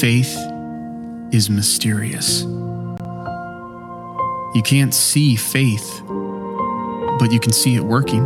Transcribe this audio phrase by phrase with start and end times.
[0.00, 0.36] faith
[1.32, 2.42] is mysterious.
[4.54, 6.02] You can't see faith,
[7.18, 8.24] but you can see it working.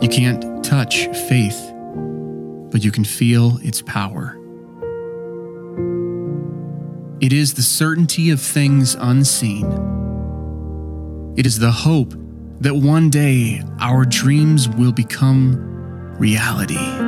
[0.00, 1.58] You can't touch faith,
[2.70, 4.38] but you can feel its power.
[7.20, 9.64] It is the certainty of things unseen.
[11.36, 12.12] It is the hope
[12.60, 15.56] that one day our dreams will become
[16.18, 17.03] reality.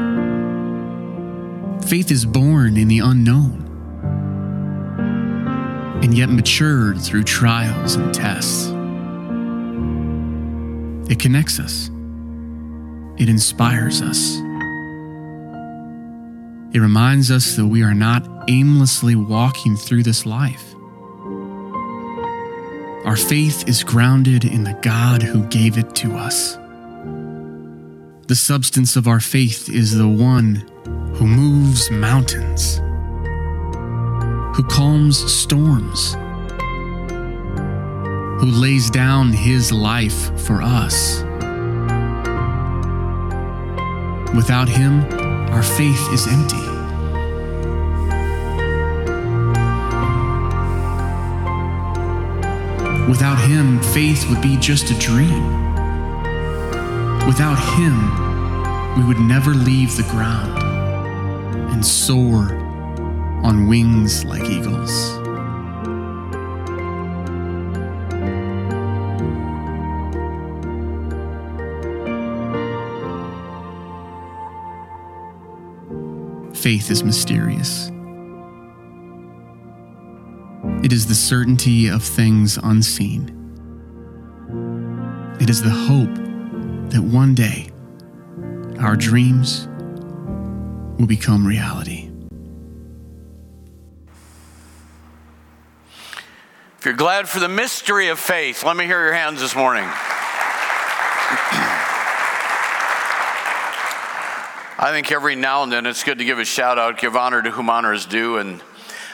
[1.87, 3.62] Faith is born in the unknown
[6.02, 8.66] and yet matured through trials and tests.
[11.09, 11.88] It connects us,
[13.19, 14.34] it inspires us.
[16.75, 20.75] It reminds us that we are not aimlessly walking through this life.
[23.06, 26.56] Our faith is grounded in the God who gave it to us.
[28.27, 30.69] The substance of our faith is the one
[31.16, 32.77] who moves mountains,
[34.55, 36.12] who calms storms,
[38.39, 41.22] who lays down his life for us.
[44.34, 45.00] Without him,
[45.55, 46.56] our faith is empty.
[53.09, 55.64] Without him, faith would be just a dream.
[57.27, 60.66] Without him, we would never leave the ground
[61.77, 62.55] and soar
[63.44, 65.10] on wings like eagles.
[76.58, 77.91] Faith is mysterious.
[80.82, 83.28] It is the certainty of things unseen.
[85.42, 86.14] It is the hope
[86.91, 87.69] that one day
[88.80, 89.69] our dreams
[90.98, 92.08] will become reality.
[96.78, 99.84] If you're glad for the mystery of faith, let me hear your hands this morning.
[104.78, 107.42] I think every now and then it's good to give a shout out, give honor
[107.42, 108.37] to whom honor is due.
[108.37, 108.62] And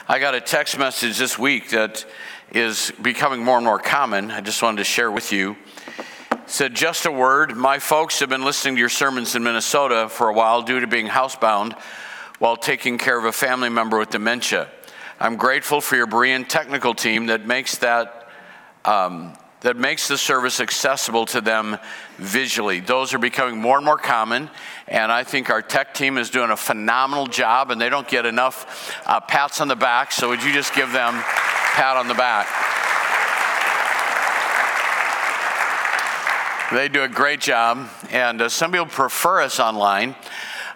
[0.08, 2.04] I got a text message this week that
[2.52, 4.30] is becoming more and more common.
[4.30, 5.56] I just wanted to share with you.
[6.46, 7.56] Said, just a word.
[7.56, 10.86] My folks have been listening to your sermons in Minnesota for a while due to
[10.86, 11.78] being housebound
[12.40, 14.68] while taking care of a family member with dementia.
[15.20, 18.28] I'm grateful for your Berean technical team that makes that
[18.84, 21.78] um, that makes the service accessible to them
[22.18, 22.80] visually.
[22.80, 24.50] Those are becoming more and more common,
[24.88, 28.26] and I think our tech team is doing a phenomenal job, and they don't get
[28.26, 30.10] enough uh, pats on the back.
[30.10, 32.81] So would you just give them pat on the back?
[36.72, 40.16] They do a great job, and uh, some people prefer us online.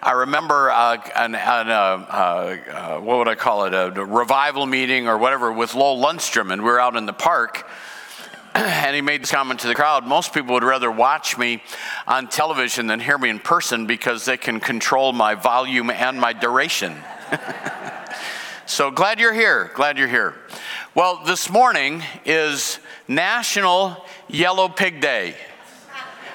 [0.03, 4.67] I remember uh, an, an, uh, uh, what would I call it, a, a revival
[4.67, 7.67] meeting or whatever with Lowell Lundstrom, and we were out in the park
[8.53, 11.63] and he made this comment to the crowd most people would rather watch me
[12.05, 16.31] on television than hear me in person because they can control my volume and my
[16.31, 16.95] duration.
[18.67, 19.71] so glad you're here.
[19.73, 20.35] Glad you're here.
[20.93, 22.77] Well, this morning is
[23.07, 25.35] National Yellow Pig Day.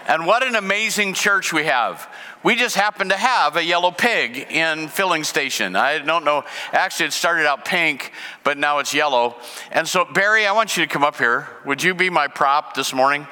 [0.08, 2.08] And what an amazing church we have.
[2.42, 5.76] We just happen to have a yellow pig in filling station.
[5.76, 6.44] I don't know.
[6.72, 8.12] Actually, it started out pink,
[8.42, 9.36] but now it's yellow.
[9.70, 11.46] And so, Barry, I want you to come up here.
[11.64, 13.28] Would you be my prop this morning?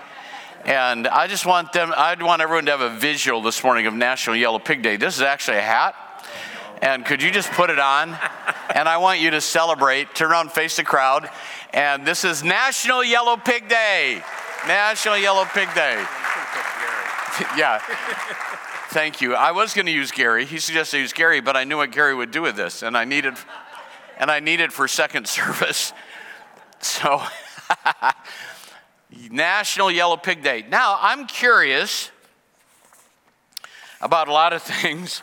[0.65, 3.95] And I just want them, I'd want everyone to have a visual this morning of
[3.95, 4.97] National Yellow Pig Day.
[4.97, 5.97] This is actually a hat.
[6.83, 8.17] And could you just put it on?
[8.75, 10.15] And I want you to celebrate.
[10.15, 11.29] Turn around, face the crowd.
[11.75, 14.23] And this is National Yellow Pig Day.
[14.69, 16.05] National Yellow Pig Day.
[17.57, 17.79] yeah.
[18.89, 19.35] Thank you.
[19.35, 20.45] I was going to use Gary.
[20.45, 22.97] He suggested I use Gary, but I knew what Gary would do with this, and
[22.97, 23.35] I needed,
[24.19, 25.93] and I needed for second service.
[26.81, 27.23] So,
[29.31, 30.65] National Yellow Pig Day.
[30.69, 32.11] Now, I'm curious
[34.01, 35.23] about a lot of things,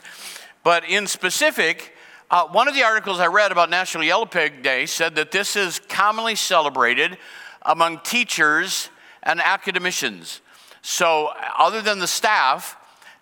[0.62, 1.94] but in specific,
[2.30, 5.56] uh, one of the articles I read about National Yellow Pig Day said that this
[5.56, 7.18] is commonly celebrated
[7.62, 8.88] among teachers
[9.22, 10.40] and academicians.
[10.82, 12.76] So, other than the staff,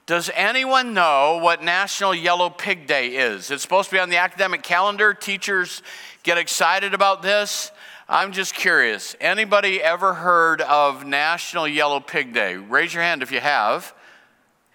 [0.07, 3.51] does anyone know what National Yellow Pig Day is?
[3.51, 5.13] It's supposed to be on the academic calendar.
[5.13, 5.83] Teachers
[6.23, 7.73] get excited about this.
[8.09, 9.17] I'm just curious.
[9.21, 12.57] Anybody ever heard of National Yellow Pig Day?
[12.57, 13.93] Raise your hand if you have,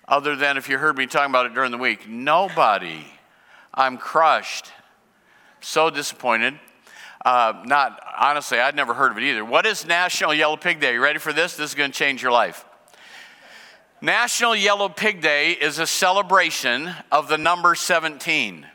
[0.05, 2.09] other than if you heard me talking about it during the week.
[2.09, 3.05] Nobody.
[3.73, 4.69] I'm crushed.
[5.61, 6.59] So disappointed.
[7.23, 9.45] Uh, not honestly, I'd never heard of it either.
[9.45, 10.95] What is National Yellow Pig Day?
[10.95, 11.55] You ready for this?
[11.55, 12.65] This is going to change your life.
[14.03, 18.65] National Yellow Pig Day is a celebration of the number 17.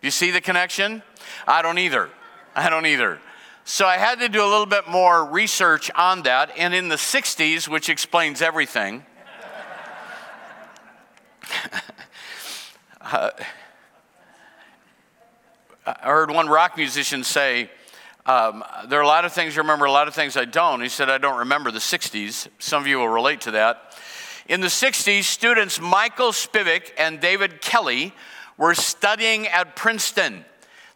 [0.00, 1.02] You see the connection?
[1.46, 2.08] I don't either.
[2.54, 3.18] I don't either.
[3.66, 6.50] So I had to do a little bit more research on that.
[6.56, 9.04] And in the 60s, which explains everything,
[13.02, 13.30] uh,
[15.86, 17.70] I heard one rock musician say,
[18.26, 20.80] um, There are a lot of things I remember, a lot of things I don't.
[20.80, 22.48] He said, I don't remember the 60s.
[22.58, 23.96] Some of you will relate to that.
[24.48, 28.12] In the 60s, students Michael Spivak and David Kelly
[28.58, 30.44] were studying at Princeton.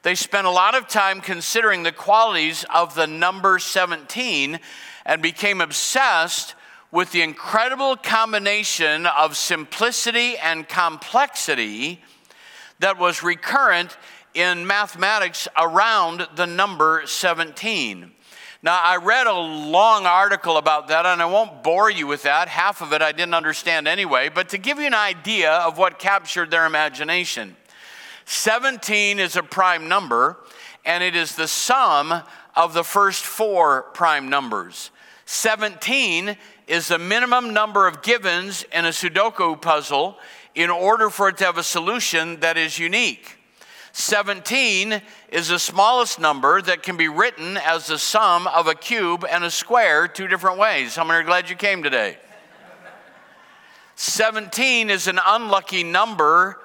[0.02, 4.58] They spent a lot of time considering the qualities of the number 17
[5.04, 6.54] and became obsessed
[6.90, 12.02] with the incredible combination of simplicity and complexity
[12.80, 13.96] that was recurrent
[14.34, 18.12] in mathematics around the number 17.
[18.62, 22.48] Now, I read a long article about that, and I won't bore you with that.
[22.48, 25.98] Half of it I didn't understand anyway, but to give you an idea of what
[25.98, 27.56] captured their imagination
[28.26, 30.36] 17 is a prime number,
[30.84, 32.22] and it is the sum
[32.54, 34.90] of the first four prime numbers.
[35.24, 36.36] 17
[36.68, 40.16] is the minimum number of givens in a Sudoku puzzle
[40.54, 43.39] in order for it to have a solution that is unique.
[44.00, 49.24] 17 is the smallest number that can be written as the sum of a cube
[49.30, 50.96] and a square two different ways.
[50.96, 52.16] How many are glad you came today?
[53.96, 56.60] 17 is an unlucky number.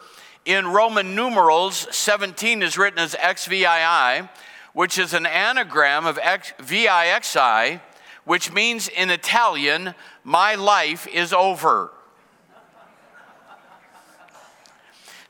[0.45, 4.29] In Roman numerals, 17 is written as XVII,
[4.73, 7.81] which is an anagram of VIXI,
[8.23, 9.93] which means in Italian,
[10.23, 11.91] my life is over.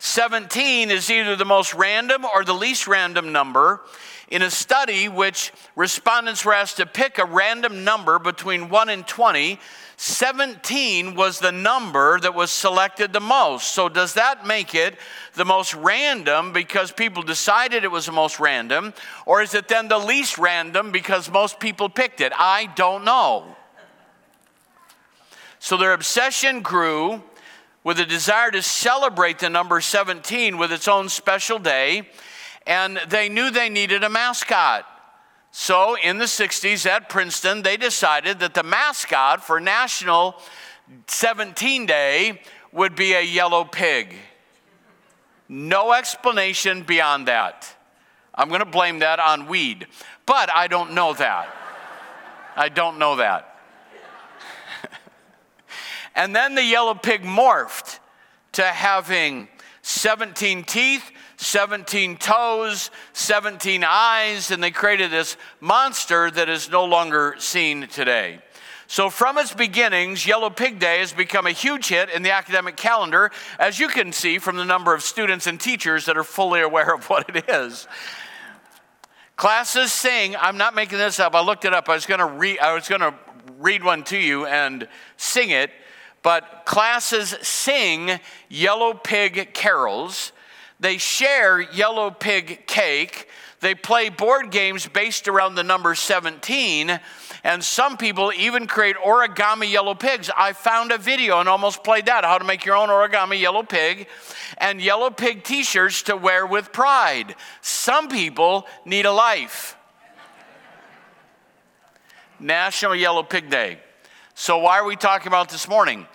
[0.05, 3.81] 17 is either the most random or the least random number.
[4.27, 9.07] In a study which respondents were asked to pick a random number between 1 and
[9.07, 9.59] 20,
[9.97, 13.71] 17 was the number that was selected the most.
[13.71, 14.95] So, does that make it
[15.33, 18.93] the most random because people decided it was the most random?
[19.25, 22.31] Or is it then the least random because most people picked it?
[22.35, 23.55] I don't know.
[25.57, 27.23] So, their obsession grew
[27.85, 32.09] with a desire to celebrate the number 17 with its own special day,
[32.65, 34.85] and they knew they needed a mascot.
[35.51, 40.35] So, in the 60s at Princeton, they decided that the mascot for National
[41.07, 42.41] 17 Day
[42.73, 44.15] would be a yellow pig.
[45.47, 47.71] No explanation beyond that.
[48.33, 49.85] I'm going to blame that on weed,
[50.25, 51.55] but I don't know that.
[52.57, 53.54] I don't know that.
[56.15, 57.99] And then the yellow pig morphed
[58.53, 59.47] to having
[59.81, 67.35] 17 teeth 17 toes, 17 eyes, and they created this monster that is no longer
[67.39, 68.39] seen today.
[68.87, 72.77] So, from its beginnings, Yellow Pig Day has become a huge hit in the academic
[72.77, 76.61] calendar, as you can see from the number of students and teachers that are fully
[76.61, 77.87] aware of what it is.
[79.35, 81.89] Classes sing, I'm not making this up, I looked it up.
[81.89, 83.15] I was gonna read, I was gonna
[83.57, 84.87] read one to you and
[85.17, 85.71] sing it,
[86.25, 88.19] but classes sing
[88.49, 90.33] Yellow Pig carols
[90.79, 93.29] they share yellow pig cake.
[93.61, 96.99] They play board games based around the number 17.
[97.43, 100.29] And some people even create origami yellow pigs.
[100.35, 103.63] I found a video and almost played that how to make your own origami yellow
[103.63, 104.07] pig
[104.57, 107.35] and yellow pig t shirts to wear with pride.
[107.61, 109.77] Some people need a life.
[112.37, 113.79] National Yellow Pig Day.
[114.33, 116.05] So, why are we talking about this morning?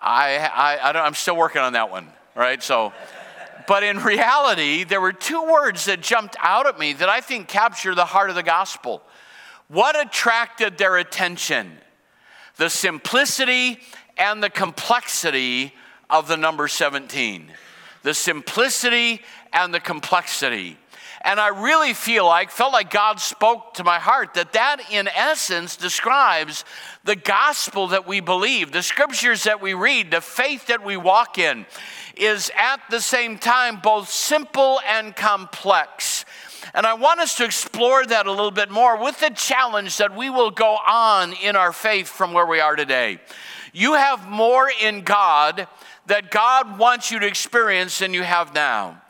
[0.00, 0.36] I,
[0.82, 2.62] I, I am still working on that one, right?
[2.62, 2.92] So,
[3.66, 7.48] but in reality, there were two words that jumped out at me that I think
[7.48, 9.02] capture the heart of the gospel.
[9.68, 11.72] What attracted their attention?
[12.56, 13.78] The simplicity
[14.16, 15.72] and the complexity
[16.08, 17.52] of the number 17.
[18.02, 20.76] The simplicity and the complexity.
[21.22, 25.06] And I really feel like, felt like God spoke to my heart that that in
[25.08, 26.64] essence describes
[27.04, 31.36] the gospel that we believe, the scriptures that we read, the faith that we walk
[31.36, 31.66] in
[32.16, 36.24] is at the same time both simple and complex.
[36.72, 40.16] And I want us to explore that a little bit more with the challenge that
[40.16, 43.20] we will go on in our faith from where we are today.
[43.72, 45.68] You have more in God
[46.06, 49.00] that God wants you to experience than you have now.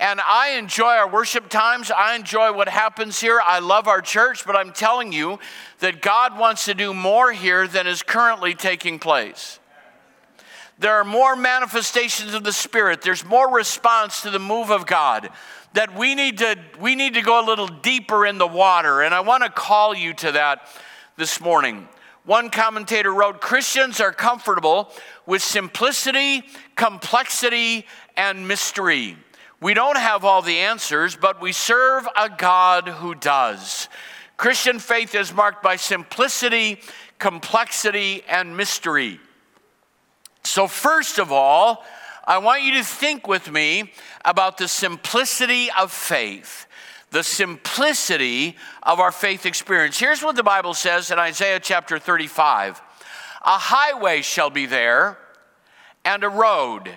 [0.00, 1.90] And I enjoy our worship times.
[1.90, 3.38] I enjoy what happens here.
[3.44, 5.38] I love our church, but I'm telling you
[5.80, 9.60] that God wants to do more here than is currently taking place.
[10.78, 13.02] There are more manifestations of the Spirit.
[13.02, 15.28] There's more response to the move of God
[15.74, 19.14] that we need to we need to go a little deeper in the water and
[19.14, 20.66] I want to call you to that
[21.16, 21.86] this morning.
[22.24, 24.90] One commentator wrote Christians are comfortable
[25.26, 26.42] with simplicity,
[26.74, 29.16] complexity and mystery.
[29.60, 33.88] We don't have all the answers, but we serve a God who does.
[34.38, 36.80] Christian faith is marked by simplicity,
[37.18, 39.20] complexity, and mystery.
[40.44, 41.84] So, first of all,
[42.24, 43.92] I want you to think with me
[44.24, 46.66] about the simplicity of faith.
[47.10, 49.98] The simplicity of our faith experience.
[49.98, 52.80] Here's what the Bible says in Isaiah chapter 35
[53.44, 55.18] A highway shall be there,
[56.02, 56.90] and a road.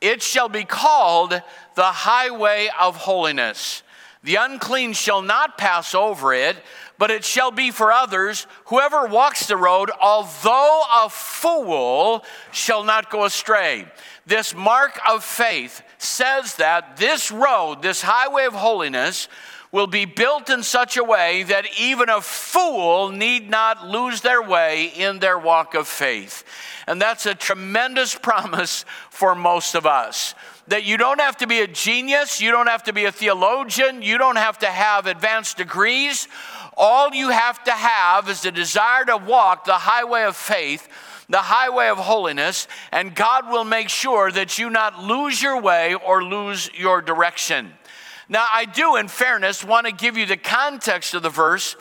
[0.00, 1.40] It shall be called
[1.74, 3.82] the highway of holiness.
[4.22, 6.56] The unclean shall not pass over it,
[6.96, 8.46] but it shall be for others.
[8.66, 13.86] Whoever walks the road, although a fool, shall not go astray
[14.26, 19.28] this mark of faith says that this road, this highway of holiness,
[19.70, 24.40] will be built in such a way that even a fool need not lose their
[24.40, 26.44] way in their walk of faith.
[26.86, 30.34] And that's a tremendous promise for most of us.
[30.68, 34.00] That you don't have to be a genius, you don't have to be a theologian,
[34.02, 36.26] you don't have to have advanced degrees.
[36.76, 40.88] All you have to have is the desire to walk the highway of faith
[41.28, 45.94] the highway of holiness, and God will make sure that you not lose your way
[45.94, 47.72] or lose your direction.
[48.28, 51.76] Now, I do, in fairness, want to give you the context of the verse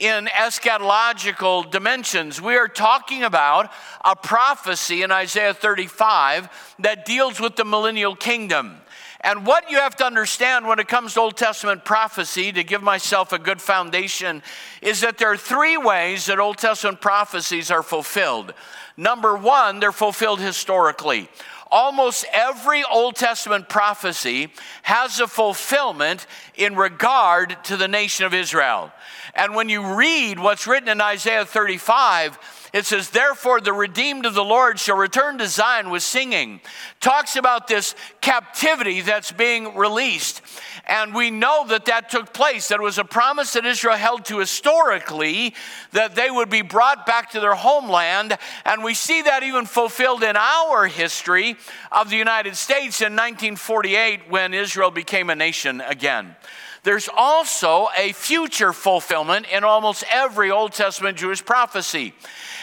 [0.00, 2.40] in eschatological dimensions.
[2.40, 3.70] We are talking about
[4.04, 8.80] a prophecy in Isaiah 35 that deals with the millennial kingdom.
[9.20, 12.82] And what you have to understand when it comes to Old Testament prophecy, to give
[12.82, 14.42] myself a good foundation,
[14.80, 18.54] is that there are three ways that Old Testament prophecies are fulfilled.
[18.96, 21.28] Number one, they're fulfilled historically.
[21.70, 24.48] Almost every Old Testament prophecy
[24.82, 28.92] has a fulfillment in regard to the nation of Israel.
[29.34, 32.38] And when you read what's written in Isaiah 35,
[32.72, 36.60] it says, Therefore, the redeemed of the Lord shall return to Zion with singing.
[37.00, 40.42] Talks about this captivity that's being released.
[40.86, 42.68] And we know that that took place.
[42.68, 45.54] That was a promise that Israel held to historically
[45.92, 48.36] that they would be brought back to their homeland.
[48.64, 51.56] And we see that even fulfilled in our history
[51.92, 56.36] of the United States in 1948 when Israel became a nation again.
[56.82, 62.14] There's also a future fulfillment in almost every Old Testament Jewish prophecy.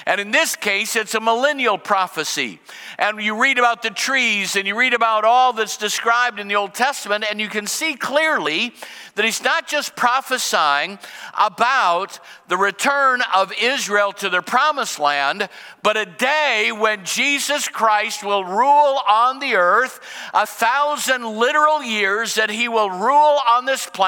[0.08, 2.60] And in this case, it's a millennial prophecy.
[2.98, 6.56] And you read about the trees and you read about all that's described in the
[6.56, 8.74] Old Testament, and you can see clearly
[9.16, 10.98] that he's not just prophesying
[11.38, 15.50] about the return of Israel to their promised land,
[15.84, 20.00] but a day when Jesus Christ will rule on the earth,
[20.34, 24.07] a thousand literal years that he will rule on this planet.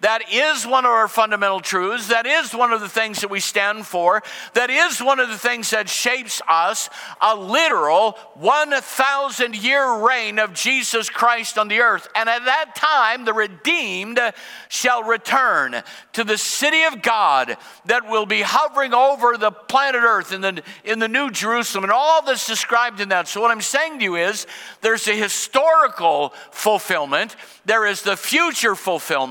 [0.00, 2.08] That is one of our fundamental truths.
[2.08, 4.22] That is one of the things that we stand for.
[4.54, 6.88] That is one of the things that shapes us
[7.20, 12.08] a literal 1,000 year reign of Jesus Christ on the earth.
[12.14, 14.20] And at that time, the redeemed
[14.68, 20.32] shall return to the city of God that will be hovering over the planet Earth
[20.32, 23.28] in the, in the New Jerusalem, and all that's described in that.
[23.28, 24.46] So, what I'm saying to you is
[24.80, 29.23] there's a historical fulfillment, there is the future fulfillment,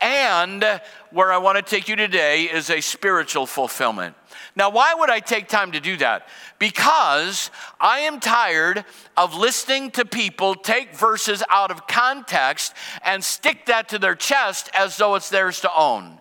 [0.00, 0.64] and
[1.10, 4.14] where I want to take you today is a spiritual fulfillment.
[4.56, 6.28] Now, why would I take time to do that?
[6.58, 8.84] Because I am tired
[9.16, 14.70] of listening to people take verses out of context and stick that to their chest
[14.74, 16.17] as though it's theirs to own.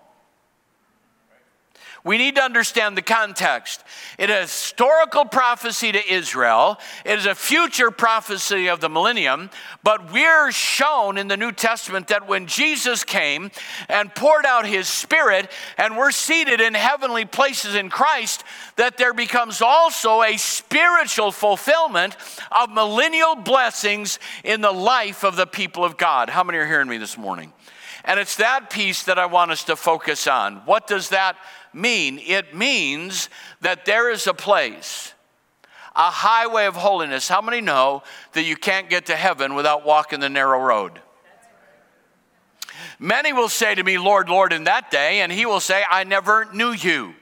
[2.08, 3.84] We need to understand the context.
[4.18, 6.78] It is historical prophecy to Israel.
[7.06, 9.50] It is a future prophecy of the millennium.
[9.84, 13.52] But we're shown in the New Testament that when Jesus came
[13.90, 18.46] and poured out his spirit and we're seated in heavenly places in Christ,
[18.78, 22.16] that there becomes also a spiritual fulfillment
[22.54, 26.30] of millennial blessings in the life of the people of God.
[26.30, 27.52] How many are hearing me this morning?
[28.08, 30.58] And it's that piece that I want us to focus on.
[30.66, 31.36] What does that
[31.74, 32.20] mean?
[32.26, 35.14] It means that there is a place,
[35.94, 37.28] a highway of holiness.
[37.28, 41.02] How many know that you can't get to heaven without walking the narrow road?
[42.98, 46.06] Many will say to me, Lord, Lord, in that day, and he will say, I
[46.06, 47.14] never knew you.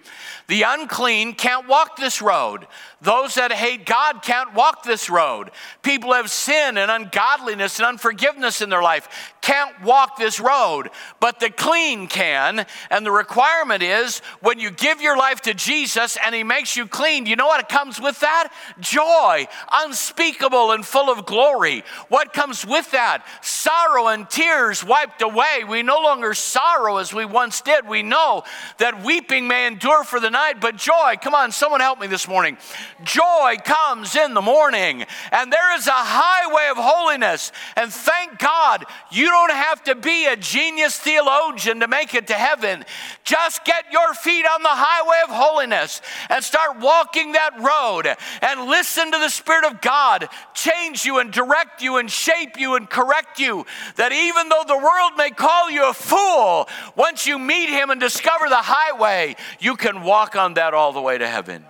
[0.47, 2.67] The unclean can't walk this road.
[3.01, 5.51] Those that hate God can't walk this road.
[5.81, 11.39] People have sin and ungodliness and unforgiveness in their life can't walk this road, but
[11.39, 12.65] the clean can.
[12.89, 16.87] And the requirement is when you give your life to Jesus and He makes you
[16.87, 18.51] clean, you know what comes with that?
[18.79, 21.83] Joy, unspeakable and full of glory.
[22.09, 23.23] What comes with that?
[23.41, 25.63] Sorrow and tears wiped away.
[25.67, 27.87] We no longer sorrow as we once did.
[27.87, 28.43] We know
[28.79, 32.27] that weeping may endure for the night, but joy, come on, someone help me this
[32.27, 32.57] morning.
[33.03, 37.53] Joy comes in the morning, and there is a highway of holiness.
[37.77, 42.33] And thank God you don't have to be a genius theologian to make it to
[42.33, 42.83] heaven.
[43.23, 48.69] Just get your feet on the highway of holiness and start walking that road and
[48.69, 52.89] listen to the Spirit of God change you and direct you and shape you and
[52.89, 53.65] correct you.
[53.95, 58.01] That even though the world may call you a fool, once you meet Him and
[58.01, 61.65] discover the highway, you can walk on that all the way to heaven.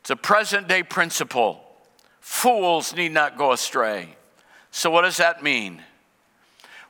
[0.00, 1.60] It's a present day principle.
[2.20, 4.16] Fools need not go astray.
[4.70, 5.82] So, what does that mean?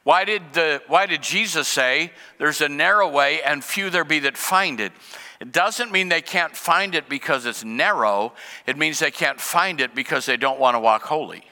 [0.05, 4.21] Why did, the, why did Jesus say, There's a narrow way, and few there be
[4.21, 4.93] that find it?
[5.41, 8.33] It doesn't mean they can't find it because it's narrow,
[8.67, 11.45] it means they can't find it because they don't want to walk holy.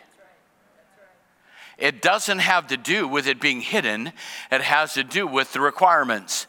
[1.79, 4.13] It doesn't have to do with it being hidden,
[4.51, 6.47] it has to do with the requirements.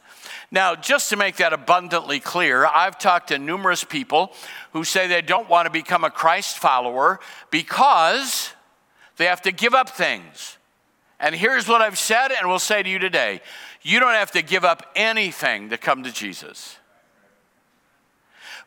[0.50, 4.32] Now, just to make that abundantly clear, I've talked to numerous people
[4.72, 7.20] who say they don't want to become a Christ follower
[7.52, 8.52] because
[9.18, 10.58] they have to give up things.
[11.20, 13.42] And here's what I've said, and will say to you today
[13.82, 16.78] you don't have to give up anything to come to Jesus.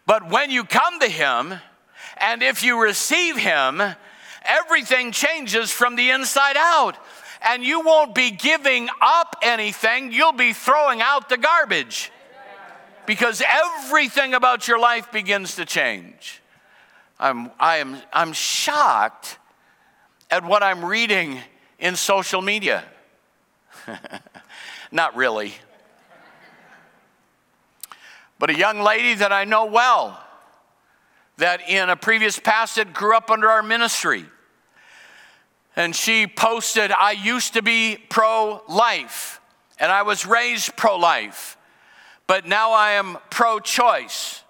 [0.06, 1.54] But when you come to Him,
[2.16, 3.82] and if you receive Him,
[4.44, 6.96] everything changes from the inside out.
[7.42, 12.12] And you won't be giving up anything, you'll be throwing out the garbage.
[13.06, 16.40] Because everything about your life begins to change.
[17.18, 19.38] I'm, I am, I'm shocked
[20.30, 21.40] at what I'm reading
[21.78, 22.85] in social media.
[24.92, 25.54] Not really.
[28.38, 30.23] But a young lady that I know well,
[31.37, 34.25] that in a previous past grew up under our ministry,
[35.77, 39.41] and she posted, I used to be pro life,
[39.79, 41.57] and I was raised pro life,
[42.27, 44.43] but now I am pro choice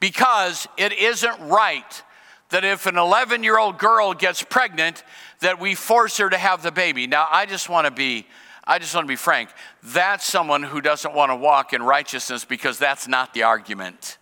[0.00, 2.02] because it isn't right
[2.50, 5.04] that if an 11 year old girl gets pregnant,
[5.40, 7.06] that we force her to have the baby.
[7.06, 8.26] Now, I just want to be.
[8.62, 9.48] I just want to be frank.
[9.82, 14.18] That's someone who doesn't want to walk in righteousness because that's not the argument.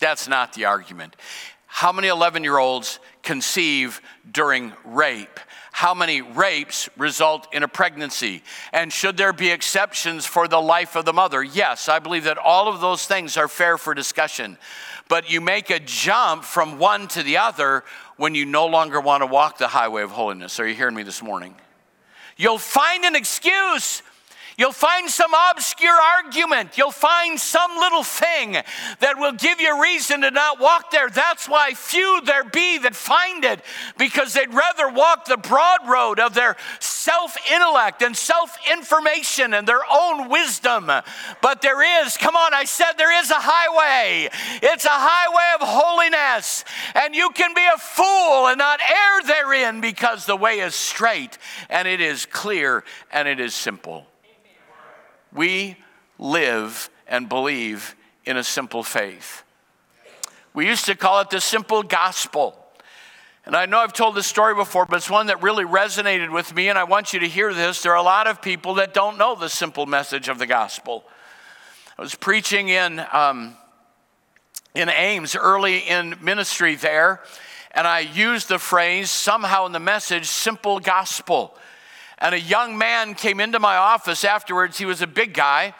[0.00, 1.14] That's not the argument.
[1.76, 4.00] How many 11 year olds conceive
[4.32, 5.38] during rape?
[5.72, 8.42] How many rapes result in a pregnancy?
[8.72, 11.42] And should there be exceptions for the life of the mother?
[11.42, 14.56] Yes, I believe that all of those things are fair for discussion.
[15.10, 17.84] But you make a jump from one to the other
[18.16, 20.58] when you no longer want to walk the highway of holiness.
[20.58, 21.54] Are you hearing me this morning?
[22.38, 24.00] You'll find an excuse
[24.58, 26.78] You'll find some obscure argument.
[26.78, 28.52] You'll find some little thing
[29.00, 31.10] that will give you reason to not walk there.
[31.10, 33.60] That's why few there be that find it,
[33.98, 39.68] because they'd rather walk the broad road of their self intellect and self information and
[39.68, 40.90] their own wisdom.
[41.42, 44.30] But there is, come on, I said there is a highway.
[44.62, 46.64] It's a highway of holiness.
[46.94, 51.36] And you can be a fool and not err therein because the way is straight
[51.68, 54.06] and it is clear and it is simple.
[55.36, 55.76] We
[56.18, 57.94] live and believe
[58.24, 59.44] in a simple faith.
[60.54, 62.58] We used to call it the simple gospel.
[63.44, 66.54] And I know I've told this story before, but it's one that really resonated with
[66.54, 67.82] me, and I want you to hear this.
[67.82, 71.04] There are a lot of people that don't know the simple message of the gospel.
[71.98, 73.56] I was preaching in, um,
[74.74, 77.20] in Ames early in ministry there,
[77.72, 81.56] and I used the phrase somehow in the message, simple gospel.
[82.18, 84.78] And a young man came into my office afterwards.
[84.78, 85.74] He was a big guy,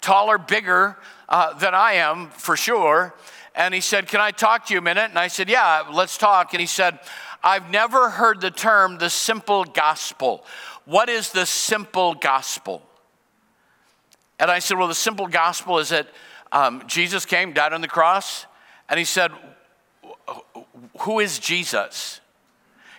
[0.00, 0.96] taller, bigger
[1.28, 3.14] uh, than I am for sure.
[3.54, 5.10] And he said, Can I talk to you a minute?
[5.10, 6.54] And I said, Yeah, let's talk.
[6.54, 6.98] And he said,
[7.44, 10.44] I've never heard the term the simple gospel.
[10.84, 12.82] What is the simple gospel?
[14.38, 16.08] And I said, Well, the simple gospel is that
[16.52, 18.46] um, Jesus came, died on the cross.
[18.88, 19.30] And he said,
[21.00, 22.21] Who is Jesus?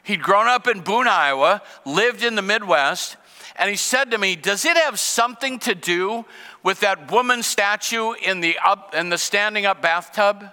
[0.04, 3.16] He'd grown up in Boone, Iowa, lived in the Midwest,
[3.56, 6.26] and he said to me, Does it have something to do
[6.62, 10.50] with that woman statue in the, up, in the standing up bathtub?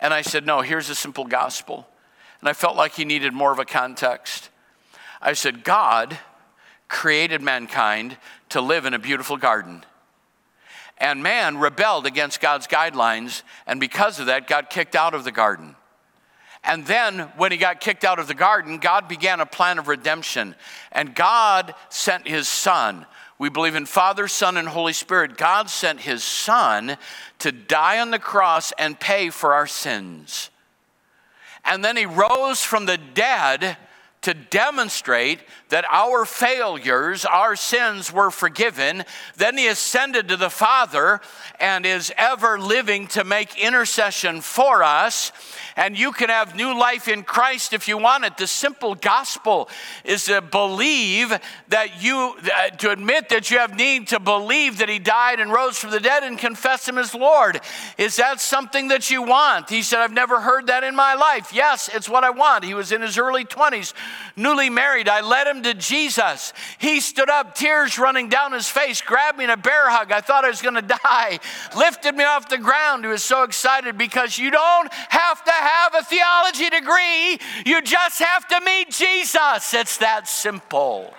[0.00, 1.86] And I said, No, here's a simple gospel.
[2.40, 4.48] And I felt like he needed more of a context.
[5.20, 6.18] I said, God
[6.88, 8.16] created mankind
[8.48, 9.84] to live in a beautiful garden.
[11.00, 15.32] And man rebelled against God's guidelines, and because of that, got kicked out of the
[15.32, 15.74] garden.
[16.62, 19.88] And then, when he got kicked out of the garden, God began a plan of
[19.88, 20.54] redemption.
[20.92, 23.06] And God sent his son.
[23.38, 25.38] We believe in Father, Son, and Holy Spirit.
[25.38, 26.98] God sent his son
[27.38, 30.50] to die on the cross and pay for our sins.
[31.64, 33.78] And then he rose from the dead
[34.22, 39.04] to demonstrate that our failures, our sins were forgiven.
[39.36, 41.20] Then he ascended to the Father
[41.58, 45.32] and is ever living to make intercession for us.
[45.74, 48.36] And you can have new life in Christ if you want it.
[48.36, 49.70] The simple gospel
[50.04, 51.32] is to believe
[51.68, 55.50] that you, uh, to admit that you have need to believe that he died and
[55.50, 57.60] rose from the dead and confess him as Lord.
[57.96, 59.70] Is that something that you want?
[59.70, 61.52] He said, I've never heard that in my life.
[61.54, 62.64] Yes, it's what I want.
[62.64, 63.94] He was in his early 20s
[64.36, 65.08] newly married.
[65.08, 66.52] I led him to Jesus.
[66.78, 70.12] He stood up, tears running down his face, grabbed me in a bear hug.
[70.12, 71.38] I thought I was going to die,
[71.76, 73.04] lifted me off the ground.
[73.04, 78.20] He was so excited because you don't have to have a theology degree, you just
[78.20, 79.74] have to meet Jesus.
[79.74, 81.14] It's that simple.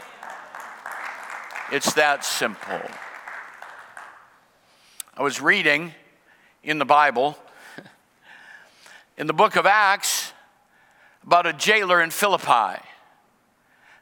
[1.72, 2.82] It's that simple.
[5.18, 5.94] I was reading
[6.64, 7.38] in the Bible,
[9.18, 10.21] in the book of Acts,
[11.24, 12.82] about a jailer in Philippi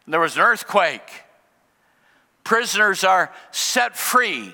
[0.09, 1.23] there was an earthquake.
[2.43, 4.53] Prisoners are set free.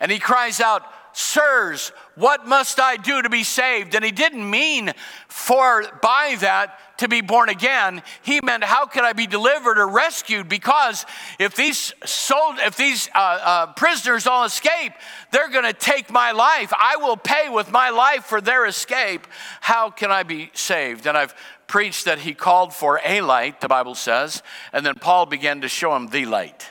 [0.00, 3.94] And he cries out, Sirs, what must I do to be saved?
[3.94, 4.92] And he didn't mean
[5.28, 8.02] for by that to be born again.
[8.22, 10.48] He meant, How can I be delivered or rescued?
[10.48, 11.06] Because
[11.38, 14.92] if these sold, if these uh, uh, prisoners all escape,
[15.30, 16.72] they're going to take my life.
[16.76, 19.26] I will pay with my life for their escape.
[19.60, 21.06] How can I be saved?
[21.06, 21.34] And I've
[21.68, 25.68] preached that he called for a light, the Bible says, and then Paul began to
[25.68, 26.66] show him the light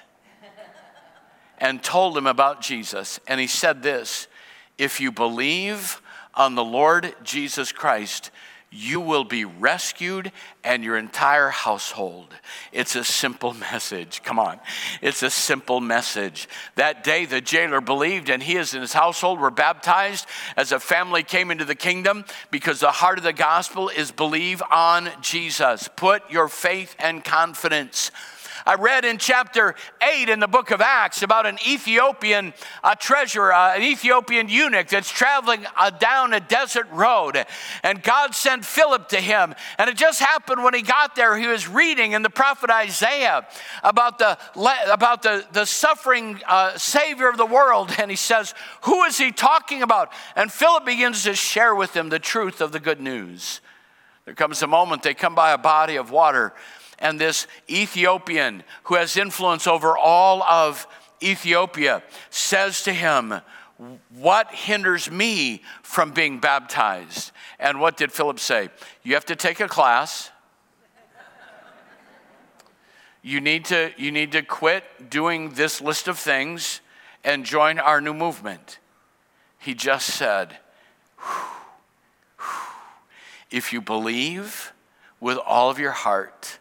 [1.60, 3.19] and told him about Jesus.
[3.27, 4.27] And he said this
[4.77, 6.01] If you believe
[6.33, 8.31] on the Lord Jesus Christ,
[8.69, 10.31] you will be rescued
[10.63, 12.33] and your entire household.
[12.73, 14.21] It's a simple message.
[14.23, 14.59] Come on.
[15.01, 16.49] It's a simple message.
[16.75, 20.25] That day, the jailer believed, and he and his household were baptized
[20.57, 24.61] as a family came into the kingdom because the heart of the gospel is believe
[24.69, 25.87] on Jesus.
[25.95, 28.11] Put your faith and confidence
[28.67, 32.53] I read in chapter 8 in the book of Acts about an Ethiopian
[32.84, 37.45] uh, treasurer, uh, an Ethiopian eunuch that's traveling uh, down a desert road.
[37.82, 39.56] And God sent Philip to him.
[39.77, 43.47] And it just happened when he got there, he was reading in the prophet Isaiah
[43.84, 44.38] about the,
[44.91, 47.95] about the, the suffering uh, Savior of the world.
[47.97, 50.12] And he says, Who is he talking about?
[50.36, 53.62] And Philip begins to share with him the truth of the good news.
[54.25, 56.53] There comes a moment they come by a body of water
[56.99, 60.88] and this Ethiopian who has influence over all of
[61.21, 63.41] Ethiopia says to him,
[64.10, 67.31] What hinders me from being baptized?
[67.60, 68.69] And what did Philip say?
[69.03, 70.31] You have to take a class.
[73.21, 76.81] You need to, you need to quit doing this list of things
[77.23, 78.79] and join our new movement.
[79.60, 80.57] He just said,
[83.51, 84.73] If you believe
[85.19, 86.60] with all of your heart,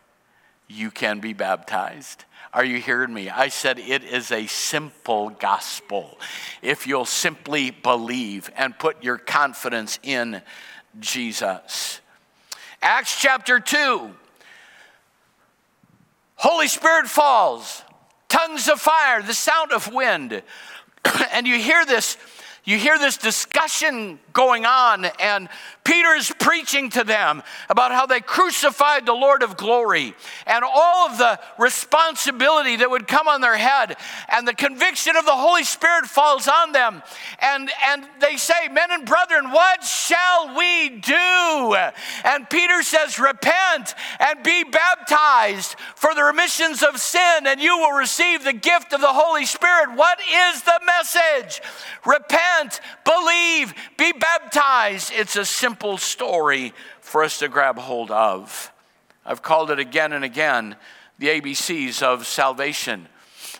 [0.68, 2.24] you can be baptized.
[2.52, 3.29] Are you hearing me?
[3.29, 6.18] I said it is a simple gospel.
[6.62, 10.42] If you'll simply believe and put your confidence in
[10.98, 12.00] Jesus.
[12.83, 14.11] Acts chapter 2.
[16.37, 17.83] Holy Spirit falls,
[18.29, 20.42] tongues of fire, the sound of wind.
[21.33, 22.16] and you hear this
[22.66, 25.48] you hear this discussion going on, and
[25.85, 30.14] Peter is preaching to them about how they crucified the Lord of glory
[30.48, 33.96] and all of the responsibility that would come on their head.
[34.29, 37.05] And the conviction of the Holy Spirit falls on them.
[37.38, 41.76] And, and they say, Men and brethren, what shall we do?
[42.24, 47.96] And Peter says, Repent and be baptized for the remissions of sin, and you will
[47.96, 49.94] receive the gift of the Holy Spirit.
[49.94, 51.62] What is the message?
[52.05, 52.56] Repent,
[53.05, 55.12] believe, be baptized.
[55.14, 58.73] It's a simple story for us to grab hold of.
[59.25, 60.77] I've called it again and again
[61.19, 63.09] the ABCs of salvation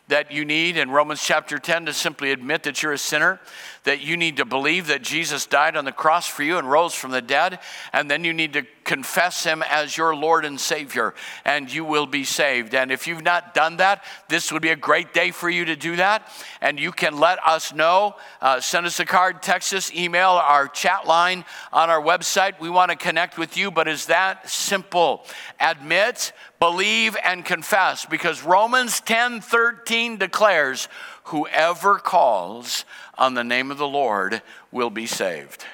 [0.09, 3.41] that you need in Romans chapter 10 to simply admit that you're a sinner,
[3.87, 6.93] that you need to believe that Jesus died on the cross for you and rose
[6.93, 7.61] from the dead,
[7.93, 12.07] and then you need to confess him as your Lord and Savior, and you will
[12.07, 12.75] be saved.
[12.75, 15.77] And if you've not done that, this would be a great day for you to
[15.77, 16.29] do that.
[16.61, 18.17] And you can let us know.
[18.41, 22.59] Uh, send us a card, text us, email our chat line on our website.
[22.61, 25.25] We want to connect with you, but is that simple?
[25.61, 30.89] Admit, believe, and confess, because Romans 10 13 declares,
[31.27, 32.85] Whoever calls
[33.19, 35.65] on the name of the Lord will be saved.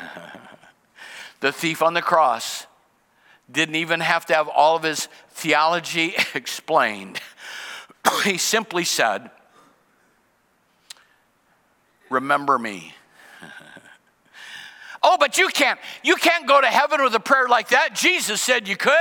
[1.40, 2.66] the thief on the cross
[3.50, 7.20] didn't even have to have all of his theology explained.
[8.24, 9.30] he simply said,
[12.08, 12.94] Remember me.
[15.02, 15.80] Oh, but you can't.
[16.02, 17.94] You can't go to heaven with a prayer like that.
[17.94, 18.92] Jesus said you could.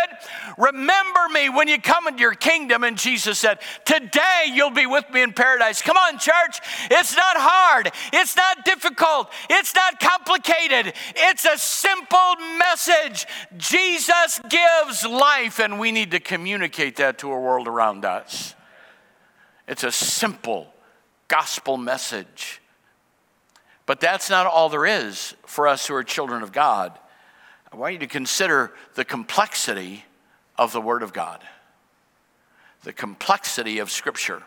[0.57, 2.85] Remember me when you come into your kingdom.
[2.85, 5.81] And Jesus said, Today you'll be with me in paradise.
[5.81, 6.61] Come on, church.
[6.89, 7.91] It's not hard.
[8.13, 9.29] It's not difficult.
[9.49, 10.93] It's not complicated.
[11.17, 13.27] It's a simple message.
[13.57, 18.55] Jesus gives life, and we need to communicate that to a world around us.
[19.67, 20.73] It's a simple
[21.27, 22.61] gospel message.
[23.89, 26.99] But that's not all there is for us who are children of God.
[27.73, 30.05] I want you to consider the complexity
[30.59, 31.41] of the Word of God,
[32.83, 34.43] the complexity of Scripture.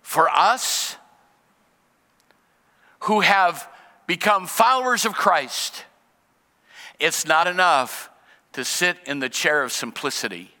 [0.00, 0.96] For us
[3.00, 3.68] who have
[4.06, 5.84] become followers of Christ,
[7.00, 8.10] it's not enough
[8.52, 10.54] to sit in the chair of simplicity.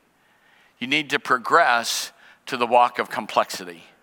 [0.80, 2.10] You need to progress
[2.46, 3.84] to the walk of complexity.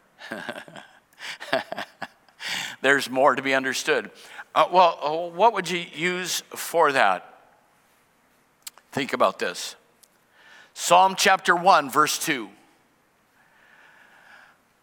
[2.82, 4.12] There's more to be understood.
[4.54, 7.28] Uh, well, uh, what would you use for that?
[8.91, 9.76] Think about this
[10.74, 12.50] Psalm chapter 1, verse 2.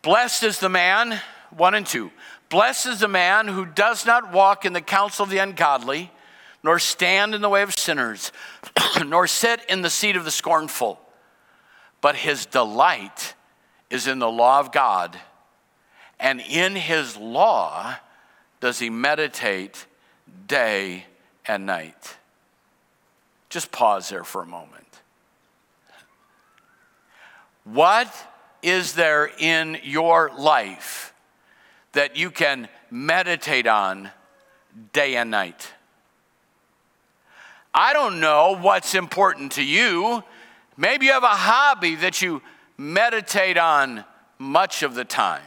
[0.03, 1.21] Blessed is the man,
[1.57, 2.11] 1 and 2.
[2.49, 6.11] Blessed is the man who does not walk in the counsel of the ungodly,
[6.63, 8.33] nor stand in the way of sinners,
[9.07, 11.01] nor sit in the seat of the scornful,
[12.01, 13.35] but his delight
[13.91, 15.19] is in the law of God
[16.21, 17.97] and in his law
[18.61, 19.87] does he meditate
[20.47, 21.05] day
[21.47, 22.17] and night.
[23.49, 24.85] Just pause there for a moment.
[27.65, 28.13] What
[28.63, 31.15] is there in your life
[31.93, 34.11] that you can meditate on
[34.93, 35.73] day and night?
[37.73, 40.25] I don't know what's important to you.
[40.77, 42.43] Maybe you have a hobby that you
[42.77, 44.05] meditate on
[44.39, 45.43] much of the time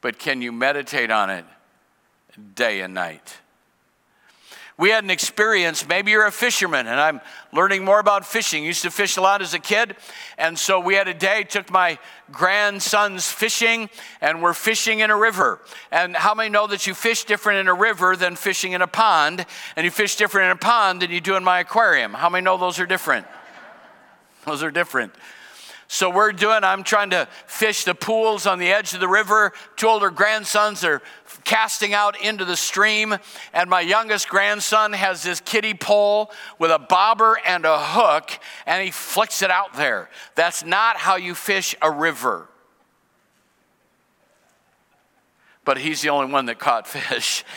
[0.00, 1.44] but can you meditate on it
[2.54, 3.38] day and night?
[4.78, 7.20] We had an experience, maybe you're a fisherman, and I'm
[7.52, 8.64] learning more about fishing.
[8.64, 9.96] Used to fish a lot as a kid,
[10.38, 11.98] and so we had a day, took my
[12.30, 15.58] grandsons fishing, and we're fishing in a river.
[15.90, 18.86] And how many know that you fish different in a river than fishing in a
[18.86, 22.14] pond, and you fish different in a pond than you do in my aquarium?
[22.14, 23.26] How many know those are different?
[24.46, 25.12] Those are different.
[25.90, 29.54] So we're doing, I'm trying to fish the pools on the edge of the river.
[29.76, 31.00] Two older grandsons are
[31.44, 33.16] casting out into the stream.
[33.54, 38.84] And my youngest grandson has this kiddie pole with a bobber and a hook, and
[38.84, 40.10] he flicks it out there.
[40.34, 42.48] That's not how you fish a river.
[45.64, 47.44] But he's the only one that caught fish.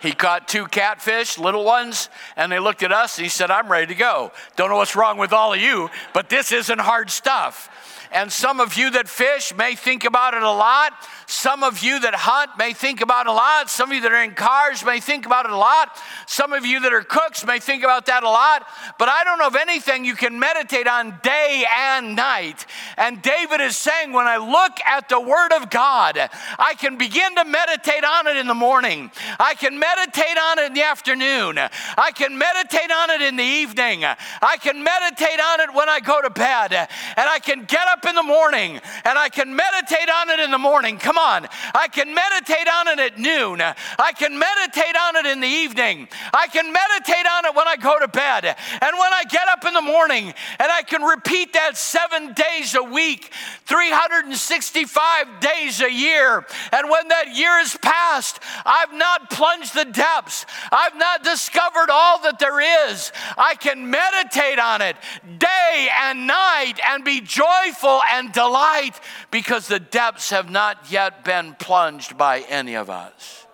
[0.00, 3.70] He caught two catfish, little ones, and they looked at us and he said, I'm
[3.70, 4.32] ready to go.
[4.56, 7.97] Don't know what's wrong with all of you, but this isn't hard stuff.
[8.10, 10.92] And some of you that fish may think about it a lot.
[11.26, 13.68] Some of you that hunt may think about it a lot.
[13.68, 15.96] Some of you that are in cars may think about it a lot.
[16.26, 18.66] Some of you that are cooks may think about that a lot.
[18.98, 22.64] But I don't know of anything you can meditate on day and night.
[22.96, 26.18] And David is saying, when I look at the Word of God,
[26.58, 29.10] I can begin to meditate on it in the morning.
[29.38, 31.58] I can meditate on it in the afternoon.
[31.58, 34.04] I can meditate on it in the evening.
[34.04, 36.72] I can meditate on it when I go to bed.
[36.72, 36.88] And
[37.28, 40.58] I can get up in the morning and I can meditate on it in the
[40.58, 40.98] morning.
[40.98, 41.46] Come on.
[41.74, 43.60] I can meditate on it at noon.
[43.60, 46.08] I can meditate on it in the evening.
[46.32, 48.44] I can meditate on it when I go to bed.
[48.44, 52.74] And when I get up in the morning, and I can repeat that seven days
[52.74, 53.30] a week,
[53.66, 56.46] 365 days a year.
[56.72, 62.22] And when that year is past, I've not plunged the depths, I've not discovered all
[62.22, 63.12] that there is.
[63.36, 64.96] I can meditate on it
[65.38, 71.24] day and night and be joyful and delight because the depths have not yet yet
[71.24, 73.46] been plunged by any of us.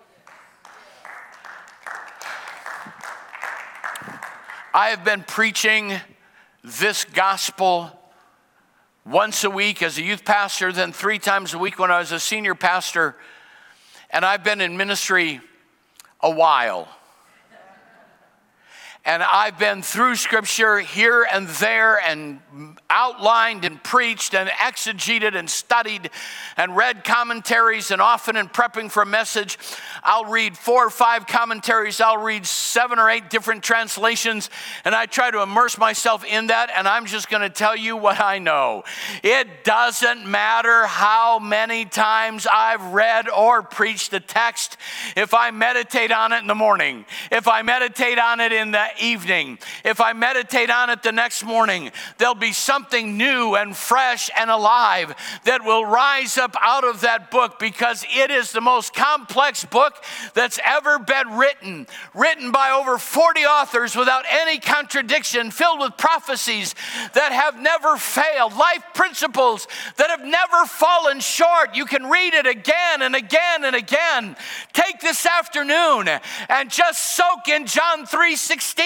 [4.73, 5.93] I have been preaching
[6.63, 7.91] this gospel
[9.05, 12.11] once a week as a youth pastor, then three times a week when I was
[12.11, 13.15] a senior pastor,
[14.09, 15.39] and I've been in ministry
[16.21, 16.87] a while.
[19.07, 22.39] And I've been through scripture here and there and
[22.89, 26.09] outlined and preached and exegeted and studied
[26.57, 27.91] and read commentaries.
[27.91, 29.59] And often in prepping for a message,
[30.03, 34.49] I'll read four or five commentaries, I'll read seven or eight different translations,
[34.83, 36.71] and I try to immerse myself in that.
[36.75, 38.85] And I'm just going to tell you what I know.
[39.21, 44.77] It doesn't matter how many times I've read or preached the text,
[45.15, 48.94] if I meditate on it in the morning, if I meditate on it in the
[48.99, 54.29] evening, if I meditate on it the next morning, there'll be something new and fresh
[54.37, 58.93] and alive that will rise up out of that book because it is the most
[58.93, 60.03] complex book
[60.33, 61.87] that's ever been written.
[62.13, 66.75] Written by over 40 authors without any contradiction, filled with prophecies
[67.13, 71.75] that have never failed, life principles that have never fallen short.
[71.75, 74.35] You can read it again and again and again.
[74.73, 76.09] Take this afternoon
[76.49, 78.84] and just soak in John 3 16.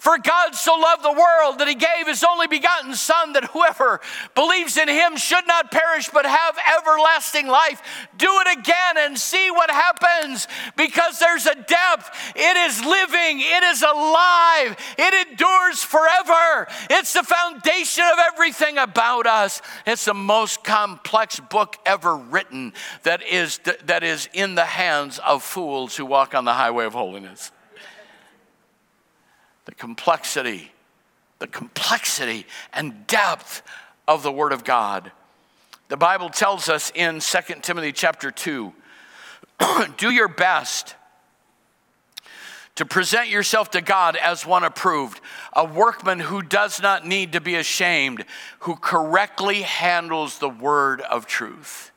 [0.00, 4.00] For God so loved the world that he gave his only begotten Son, that whoever
[4.34, 8.08] believes in him should not perish but have everlasting life.
[8.16, 12.10] Do it again and see what happens because there's a depth.
[12.36, 16.68] It is living, it is alive, it endures forever.
[16.90, 19.62] It's the foundation of everything about us.
[19.86, 25.42] It's the most complex book ever written that is, that is in the hands of
[25.42, 27.50] fools who walk on the highway of holiness.
[29.74, 30.70] The complexity,
[31.38, 33.62] the complexity and depth
[34.06, 35.10] of the Word of God.
[35.88, 38.72] The Bible tells us in 2 Timothy chapter 2
[39.96, 40.94] do your best
[42.76, 45.20] to present yourself to God as one approved,
[45.52, 48.24] a workman who does not need to be ashamed,
[48.60, 51.92] who correctly handles the word of truth.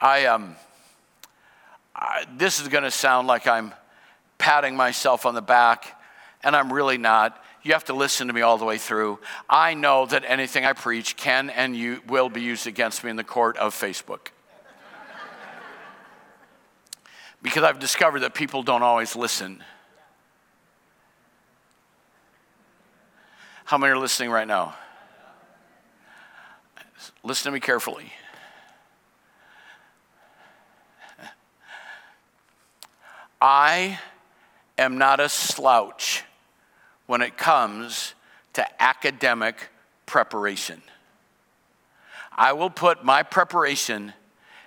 [0.00, 0.56] I um,
[1.94, 3.74] I, this is going to sound like I'm
[4.38, 5.97] patting myself on the back,
[6.42, 7.42] and I'm really not.
[7.62, 9.18] You have to listen to me all the way through.
[9.48, 13.16] I know that anything I preach can and you will be used against me in
[13.16, 14.28] the court of Facebook.
[17.42, 19.62] because I've discovered that people don't always listen.
[23.64, 24.74] How many are listening right now?
[27.22, 28.12] Listen to me carefully.
[33.40, 33.98] I
[34.78, 36.24] am not a slouch
[37.08, 38.14] when it comes
[38.52, 39.70] to academic
[40.06, 40.80] preparation.
[42.30, 44.12] I will put my preparation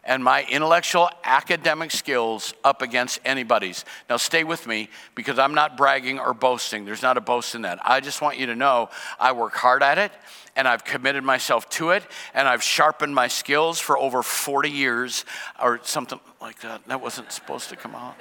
[0.03, 3.85] and my intellectual academic skills up against anybody's.
[4.09, 6.83] Now, stay with me because I'm not bragging or boasting.
[6.85, 7.79] There's not a boast in that.
[7.83, 10.11] I just want you to know I work hard at it
[10.55, 15.25] and I've committed myself to it and I've sharpened my skills for over 40 years
[15.61, 16.87] or something like that.
[16.87, 18.15] That wasn't supposed to come out.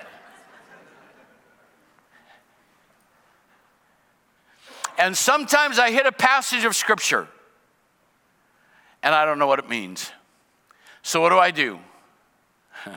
[5.01, 7.27] And sometimes I hit a passage of scripture
[9.03, 10.11] and I don't know what it means.
[11.03, 11.79] So, what do I do?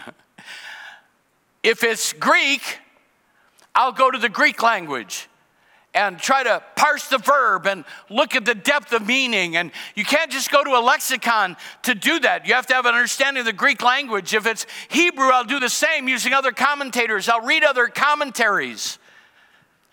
[1.63, 2.79] if it's Greek,
[3.73, 5.29] I'll go to the Greek language
[5.93, 9.55] and try to parse the verb and look at the depth of meaning.
[9.55, 12.45] And you can't just go to a lexicon to do that.
[12.45, 14.33] You have to have an understanding of the Greek language.
[14.33, 17.29] If it's Hebrew, I'll do the same using other commentators.
[17.29, 18.99] I'll read other commentaries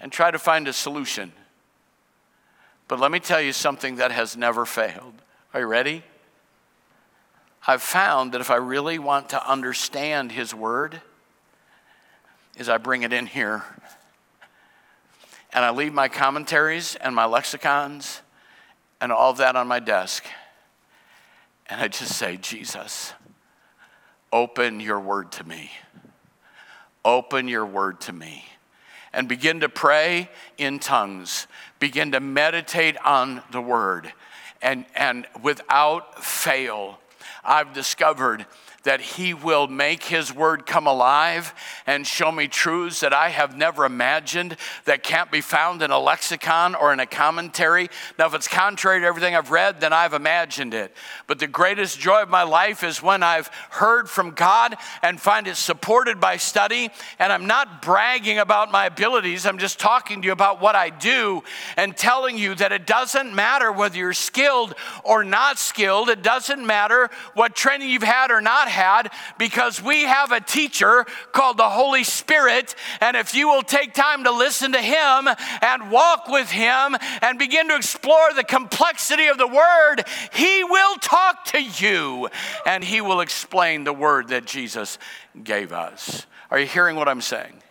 [0.01, 1.33] and try to find a solution.
[2.91, 5.15] But let me tell you something that has never failed.
[5.55, 6.03] Are you ready?
[7.65, 11.01] I've found that if I really want to understand His Word,
[12.57, 13.63] is I bring it in here
[15.53, 18.23] and I leave my commentaries and my lexicons
[19.01, 20.25] and all of that on my desk.
[21.69, 23.13] And I just say, Jesus,
[24.33, 25.71] open your word to me.
[27.05, 28.47] Open your word to me.
[29.13, 31.47] And begin to pray in tongues.
[31.81, 34.13] Begin to meditate on the word.
[34.63, 36.99] And, and without fail,
[37.43, 38.47] I've discovered
[38.83, 41.55] that He will make His word come alive
[41.87, 45.99] and show me truths that I have never imagined that can't be found in a
[45.99, 47.89] lexicon or in a commentary.
[48.19, 50.95] Now, if it's contrary to everything I've read, then I've imagined it.
[51.27, 55.47] But the greatest joy of my life is when I've heard from God and find
[55.47, 56.91] it supported by study.
[57.19, 60.91] And I'm not bragging about my abilities, I'm just talking to you about what I
[60.91, 61.43] do
[61.77, 66.65] and telling you that it doesn't matter whether you're skilled or not skilled, it doesn't
[66.65, 71.69] matter what training you've had or not had because we have a teacher called the
[71.69, 72.75] Holy Spirit.
[73.01, 75.29] And if you will take time to listen to Him
[75.61, 80.97] and walk with Him and begin to explore the complexity of the Word, He will
[80.97, 82.29] talk to you
[82.65, 84.99] and He will explain the Word that Jesus
[85.45, 86.27] gave us.
[86.51, 87.63] Are you hearing what I'm saying?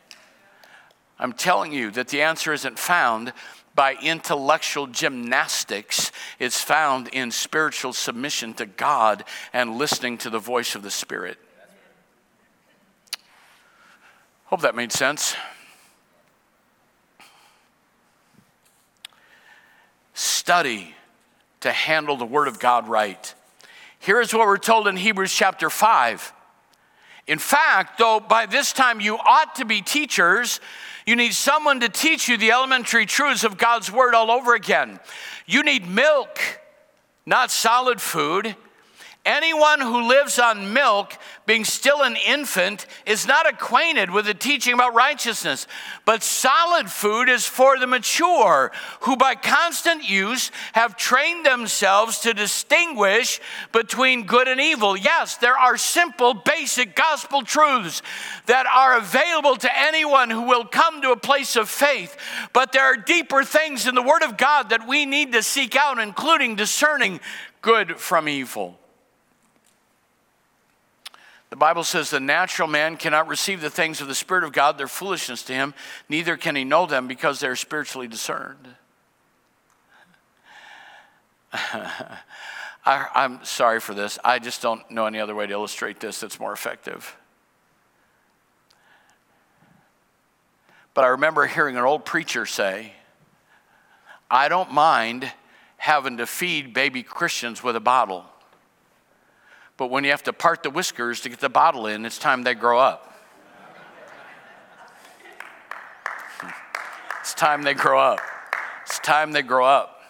[1.20, 3.34] I'm telling you that the answer isn't found
[3.80, 6.12] by intellectual gymnastics.
[6.38, 11.38] It's found in spiritual submission to God and listening to the voice of the Spirit.
[14.48, 15.34] Hope that made sense.
[20.14, 20.94] Study
[21.62, 23.34] to handle the Word of God right.
[24.00, 26.34] Here is what we're told in Hebrews chapter 5
[27.28, 30.60] In fact, though by this time you ought to be teachers,
[31.10, 35.00] you need someone to teach you the elementary truths of God's word all over again.
[35.48, 36.40] You need milk,
[37.26, 38.56] not solid food.
[39.26, 41.14] Anyone who lives on milk,
[41.46, 45.68] being still an infant, is not acquainted with the teaching about righteousness.
[46.06, 52.34] But solid food is for the mature, who by constant use have trained themselves to
[52.34, 53.42] distinguish
[53.74, 54.96] between good and evil.
[54.96, 58.02] Yes, there are simple, basic gospel truths
[58.46, 62.16] that are available to anyone who will come to a place of faith.
[62.54, 65.76] But there are deeper things in the Word of God that we need to seek
[65.76, 67.20] out, including discerning
[67.62, 68.79] good from evil.
[71.50, 74.78] The Bible says the natural man cannot receive the things of the Spirit of God,
[74.78, 75.74] they're foolishness to him,
[76.08, 78.76] neither can he know them because they're spiritually discerned.
[82.86, 84.20] I, am sorry for this.
[84.24, 87.18] I just don't know any other way to illustrate this that's more effective.
[90.94, 92.94] But I remember hearing an old preacher say,
[94.30, 95.32] I don't mind
[95.78, 98.26] having to feed baby Christians with a bottle.
[99.80, 102.44] But when you have to part the whiskers to get the bottle in, it's time
[102.44, 103.16] they grow up.
[107.22, 108.20] It's time they grow up.
[108.86, 110.02] It's time they grow up.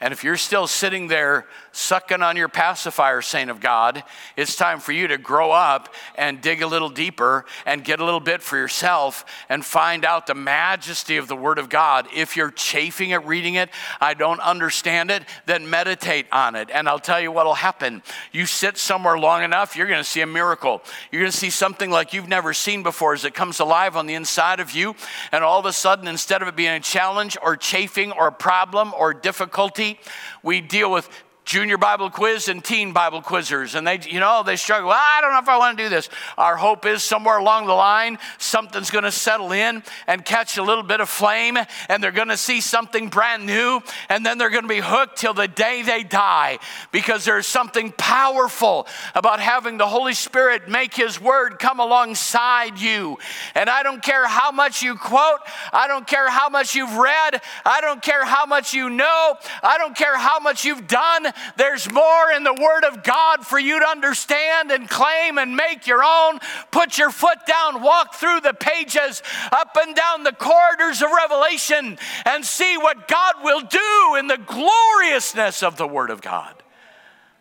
[0.00, 1.46] And if you're still sitting there
[1.76, 4.04] sucking on your pacifier, saint of God,
[4.36, 8.04] it's time for you to grow up and dig a little deeper and get a
[8.04, 12.06] little bit for yourself and find out the majesty of the Word of God.
[12.14, 13.70] If you're chafing at reading it,
[14.00, 16.70] I don't understand it, then meditate on it.
[16.70, 18.02] And I'll tell you what will happen.
[18.32, 20.82] You sit somewhere long enough, you're going to see a miracle.
[21.10, 24.06] You're going to see something like you've never seen before as it comes alive on
[24.06, 24.94] the inside of you.
[25.32, 28.32] And all of a sudden, instead of it being a challenge or chafing or a
[28.32, 29.98] problem or difficulty,
[30.42, 31.08] we deal with
[31.44, 33.74] junior Bible quiz and teen Bible quizzers.
[33.74, 34.88] And they, you know, they struggle.
[34.88, 36.08] Well, I don't know if I want to do this.
[36.38, 40.62] Our hope is somewhere along the line, something's going to settle in and catch a
[40.62, 44.50] little bit of flame, and they're going to see something brand new, and then they're
[44.50, 46.58] going to be hooked till the day they die
[46.92, 53.18] because there's something powerful about having the Holy Spirit make His word come alongside you.
[53.54, 55.40] And I don't care how much you quote,
[55.72, 59.76] I don't care how much you've read, I don't care how much you know, I
[59.78, 61.33] don't care how much you've done.
[61.56, 65.86] There's more in the Word of God for you to understand and claim and make
[65.86, 66.38] your own.
[66.70, 69.22] Put your foot down, walk through the pages,
[69.52, 74.38] up and down the corridors of Revelation, and see what God will do in the
[74.38, 76.54] gloriousness of the Word of God.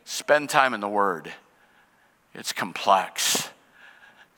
[0.05, 1.31] Spend time in the Word,
[2.33, 3.49] it's complex.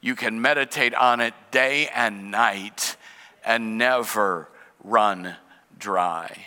[0.01, 2.95] You can meditate on it day and night
[3.43, 4.49] and never
[4.83, 5.35] run
[5.79, 6.45] dry.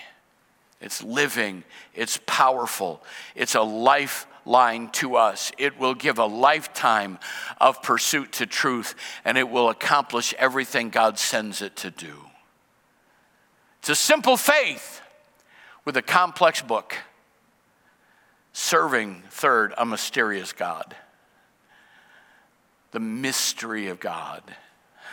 [0.80, 1.64] It's living,
[1.94, 3.02] it's powerful,
[3.34, 5.50] it's a lifeline to us.
[5.58, 7.18] It will give a lifetime
[7.60, 12.14] of pursuit to truth, and it will accomplish everything God sends it to do.
[13.80, 15.00] It's a simple faith
[15.84, 16.94] with a complex book,
[18.52, 20.94] serving, third, a mysterious God.
[22.92, 24.42] The mystery of God.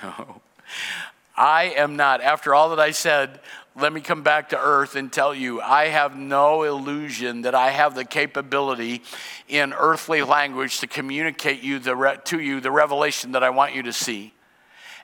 [1.37, 3.39] I am not, after all that I said,
[3.77, 7.71] let me come back to earth and tell you I have no illusion that I
[7.71, 9.01] have the capability
[9.47, 13.83] in earthly language to communicate you the, to you the revelation that I want you
[13.83, 14.33] to see.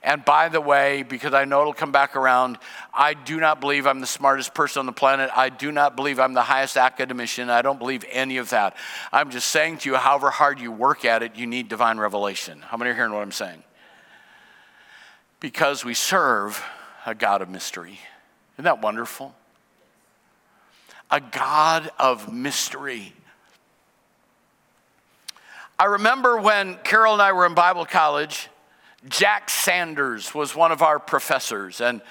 [0.04, 2.58] And by the way, because I know it'll come back around,
[2.92, 5.30] I do not believe I'm the smartest person on the planet.
[5.36, 7.52] I do not believe I'm the highest academician.
[7.52, 8.76] I don't believe any of that.
[9.12, 12.62] I'm just saying to you, however hard you work at it, you need divine revelation.
[12.62, 13.64] How many are hearing what I'm saying?
[15.40, 16.64] Because we serve
[17.06, 18.00] a God of mystery.
[18.56, 19.34] Isn't that wonderful?
[21.10, 23.14] A God of mystery.
[25.78, 28.50] I remember when Carol and I were in Bible college,
[29.10, 32.02] Jack Sanders was one of our professors, and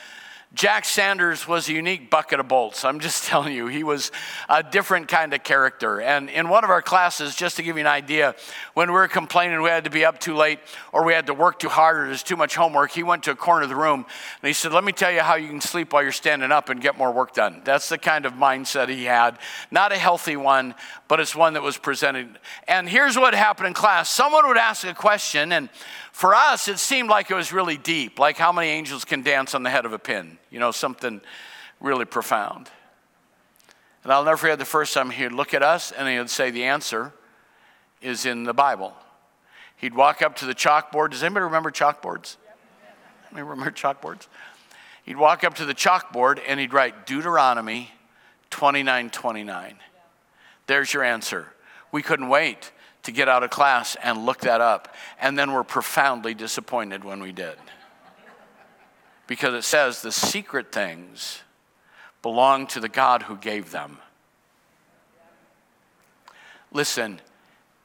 [0.53, 2.85] Jack Sanders was a unique bucket of bolts.
[2.85, 4.11] I'm just telling you, he was
[4.49, 6.01] a different kind of character.
[6.01, 8.35] And in one of our classes, just to give you an idea,
[8.75, 10.59] when we were complaining we had to be up too late
[10.93, 13.31] or we had to work too hard or there's too much homework, he went to
[13.31, 14.05] a corner of the room
[14.43, 16.69] and he said, Let me tell you how you can sleep while you're standing up
[16.69, 17.63] and get more work done.
[17.65, 19.39] That's the kind of mindset he had.
[19.71, 20.75] Not a healthy one,
[21.07, 22.41] but it's one that was presented.
[22.67, 25.69] And here's what happened in class someone would ask a question, and
[26.13, 29.55] for us, it seemed like it was really deep, like how many angels can dance
[29.55, 31.21] on the head of a pin, you know, something
[31.81, 32.69] really profound.
[34.03, 36.51] And I'll never forget the first time he'd look at us and he would say,
[36.51, 37.13] The answer
[38.01, 38.95] is in the Bible.
[39.77, 41.11] He'd walk up to the chalkboard.
[41.11, 42.37] Does anybody remember chalkboards?
[43.31, 44.27] Anybody remember chalkboards?
[45.05, 47.91] He'd walk up to the chalkboard and he'd write Deuteronomy
[48.51, 49.77] 29 29.
[50.67, 51.49] There's your answer.
[51.93, 52.73] We couldn't wait
[53.03, 57.21] to get out of class and look that up, and then we're profoundly disappointed when
[57.21, 57.57] we did.
[59.31, 61.43] Because it says the secret things
[62.21, 63.99] belong to the God who gave them.
[66.73, 67.21] Listen,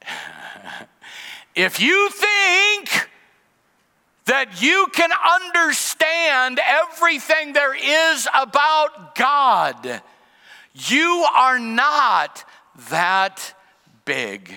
[1.56, 3.12] if you think
[4.26, 5.12] that you can
[5.43, 10.02] understand everything there is about God,
[10.74, 12.43] you are not
[12.89, 13.54] that
[14.04, 14.52] big.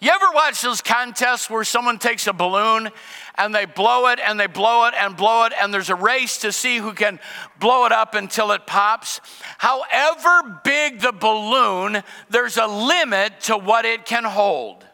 [0.00, 2.88] You ever watch those contests where someone takes a balloon
[3.34, 6.38] and they blow it and they blow it and blow it, and there's a race
[6.38, 7.20] to see who can
[7.58, 9.20] blow it up until it pops?
[9.58, 14.86] However big the balloon, there's a limit to what it can hold.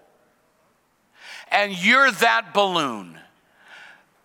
[1.53, 3.17] And you're that balloon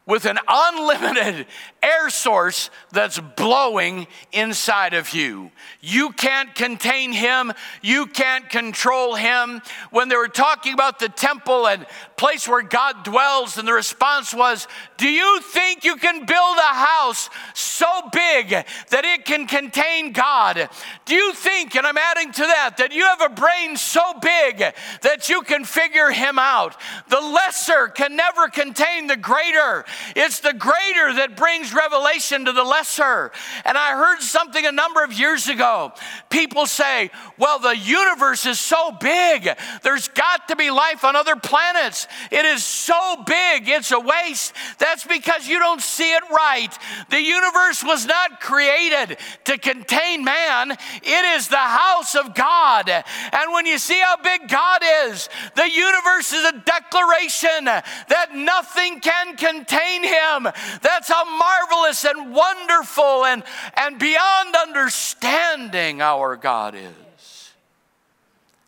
[0.08, 1.46] with an unlimited
[1.82, 5.52] air source that's blowing inside of you.
[5.80, 9.62] You can't contain him, you can't control him.
[9.90, 11.86] When they were talking about the temple and
[12.18, 14.68] place where God dwells, and the response was,
[14.98, 20.70] Do you think you can build a house so big that it can contain God?
[21.06, 24.60] Do you think, and I'm adding to that, that you have a brain so big
[25.02, 26.80] that you can figure him out?
[27.10, 29.86] The lesser can never contain the greater.
[30.16, 33.32] It's the greater that brings revelation to the lesser.
[33.66, 35.94] And I heard something a number of years ago.
[36.30, 39.50] People say, well, the universe is so big,
[39.84, 42.08] there's got to be life on other planets.
[42.32, 44.54] It is so big, it's a waste.
[44.78, 46.76] That's because you don't see it right.
[47.10, 52.90] The universe was not created to contain man, it is the house of God.
[52.90, 59.00] And when you see how big God is, the universe is a declaration that nothing
[59.00, 60.48] can contain him.
[60.82, 61.26] That's how
[61.70, 63.44] marvelous and wonderful and,
[63.76, 67.54] and beyond understanding our God is.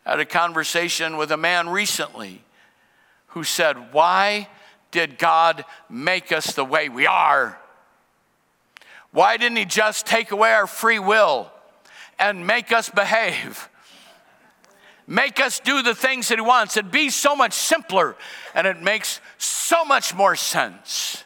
[0.06, 2.42] I had a conversation with a man recently
[3.28, 4.48] who said, Why
[4.92, 7.58] did God make us the way we are?
[9.12, 11.52] Why didn't He just take away our free will
[12.20, 13.70] and make us behave?
[15.06, 16.78] Make us do the things that He wants.
[16.78, 18.16] It'd be so much simpler
[18.56, 21.24] and it makes so much more sense.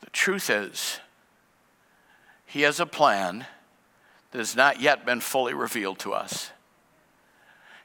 [0.00, 1.00] The truth is,
[2.46, 3.46] He has a plan
[4.30, 6.50] that has not yet been fully revealed to us.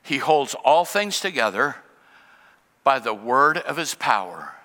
[0.02, 1.76] He holds all things together
[2.84, 4.56] by the word of his power.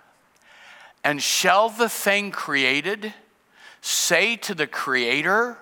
[1.02, 3.12] And shall the thing created
[3.82, 5.58] say to the Creator,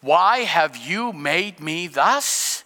[0.00, 2.64] Why have you made me thus?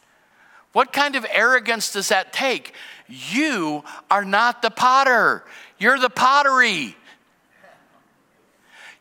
[0.73, 2.75] What kind of arrogance does that take?
[3.09, 5.45] You are not the potter,
[5.79, 6.97] you're the pottery.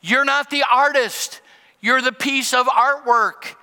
[0.04, 1.42] You're not the artist,
[1.80, 3.56] you're the piece of artwork.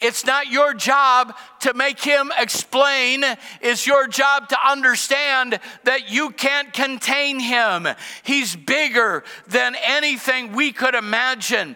[0.00, 3.24] It's not your job to make him explain.
[3.60, 7.88] It's your job to understand that you can't contain him.
[8.22, 11.74] He's bigger than anything we could imagine.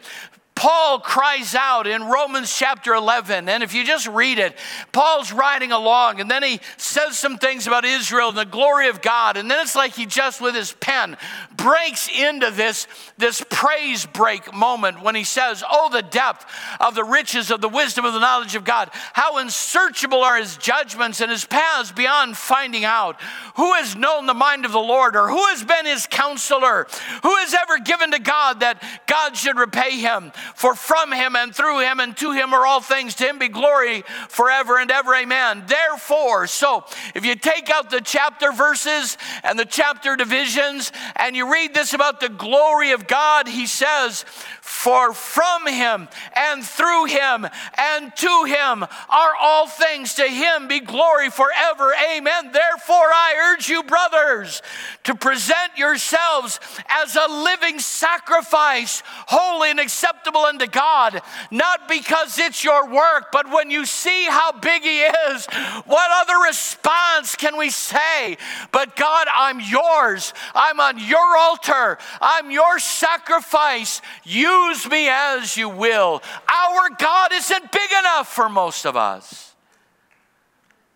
[0.63, 4.57] Paul cries out in Romans chapter 11, and if you just read it,
[4.93, 9.03] Paul's riding along, and then he says some things about Israel and the glory of
[9.03, 11.17] God, and then it's like he just with his pen
[11.57, 12.87] breaks into this,
[13.19, 16.47] this praise break moment when he says, Oh, the depth
[16.79, 20.57] of the riches of the wisdom of the knowledge of God, how unsearchable are his
[20.57, 23.21] judgments and his paths beyond finding out.
[23.57, 26.87] Who has known the mind of the Lord, or who has been his counselor?
[27.25, 30.31] Who has ever given to God that God should repay him?
[30.55, 33.15] For from him and through him and to him are all things.
[33.17, 35.15] To him be glory forever and ever.
[35.15, 35.65] Amen.
[35.67, 36.85] Therefore, so
[37.15, 41.95] if you take out the chapter verses and the chapter divisions and you read this
[41.95, 44.25] about the glory of God, he says,
[44.61, 47.47] For from him and through him
[47.77, 50.15] and to him are all things.
[50.15, 51.93] To him be glory forever.
[52.15, 52.53] Amen.
[52.53, 54.63] Therefore, I urge you, brothers,
[55.05, 62.39] to present yourselves as a living sacrifice, holy and acceptable acceptable unto God, not because
[62.39, 65.47] it's your work, but when you see how big He is,
[65.87, 68.37] what other response can we say?
[68.71, 70.33] But God, I'm yours.
[70.55, 71.99] I'm on your altar.
[72.21, 74.01] I'm your sacrifice.
[74.25, 76.23] Use me as you will.
[76.49, 79.55] Our God isn't big enough for most of us.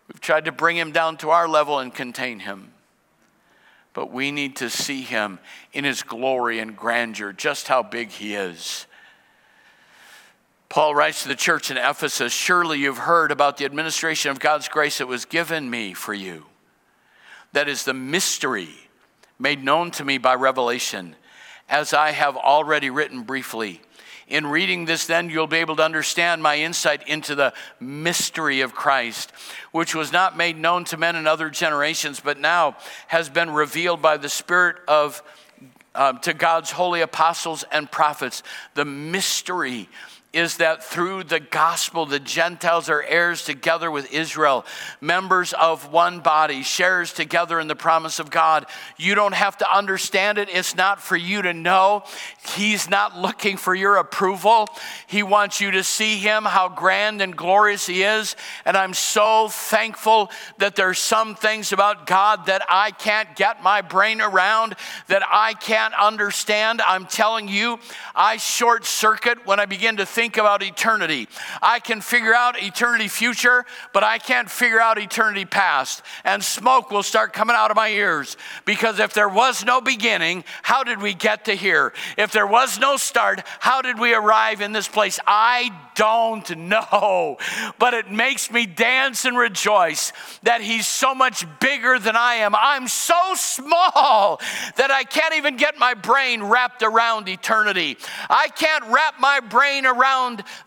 [0.07, 2.71] We've tried to bring him down to our level and contain him.
[3.93, 5.39] But we need to see him
[5.73, 8.86] in his glory and grandeur, just how big he is.
[10.77, 14.67] Paul writes to the church in Ephesus Surely you've heard about the administration of God's
[14.67, 16.45] grace that was given me for you.
[17.51, 18.69] That is the mystery
[19.39, 21.15] made known to me by revelation,
[21.67, 23.81] as I have already written briefly.
[24.27, 28.75] In reading this, then, you'll be able to understand my insight into the mystery of
[28.75, 29.31] Christ,
[29.71, 34.03] which was not made known to men in other generations, but now has been revealed
[34.03, 35.23] by the Spirit of
[35.95, 38.43] uh, to God's holy apostles and prophets.
[38.75, 39.89] The mystery
[40.37, 44.67] is that through the gospel, the Gentiles are heirs together with Israel,
[45.01, 48.67] members of one body, shares together in the promise of God.
[48.97, 50.47] You don't have to understand it.
[50.49, 52.03] It's not for you to know.
[52.55, 54.67] He's not looking for your approval.
[55.07, 58.35] He wants you to see Him, how grand and glorious He is.
[58.63, 60.29] And I'm so thankful
[60.59, 64.75] that there's some things about God that I can't get my brain around,
[65.07, 66.79] that I can't understand.
[66.81, 67.79] I'm telling you,
[68.13, 71.29] I short circuit when I begin to think about eternity.
[71.61, 76.01] I can figure out eternity future, but I can't figure out eternity past.
[76.25, 80.43] And smoke will start coming out of my ears because if there was no beginning,
[80.63, 81.93] how did we get to here?
[82.17, 85.19] If there was no start, how did we arrive in this place?
[85.25, 87.37] I don't know,
[87.79, 90.11] but it makes me dance and rejoice
[90.43, 92.55] that He's so much bigger than I am.
[92.55, 94.39] I'm so small
[94.75, 97.97] that I can't even get my brain wrapped around eternity.
[98.29, 100.06] I can't wrap my brain around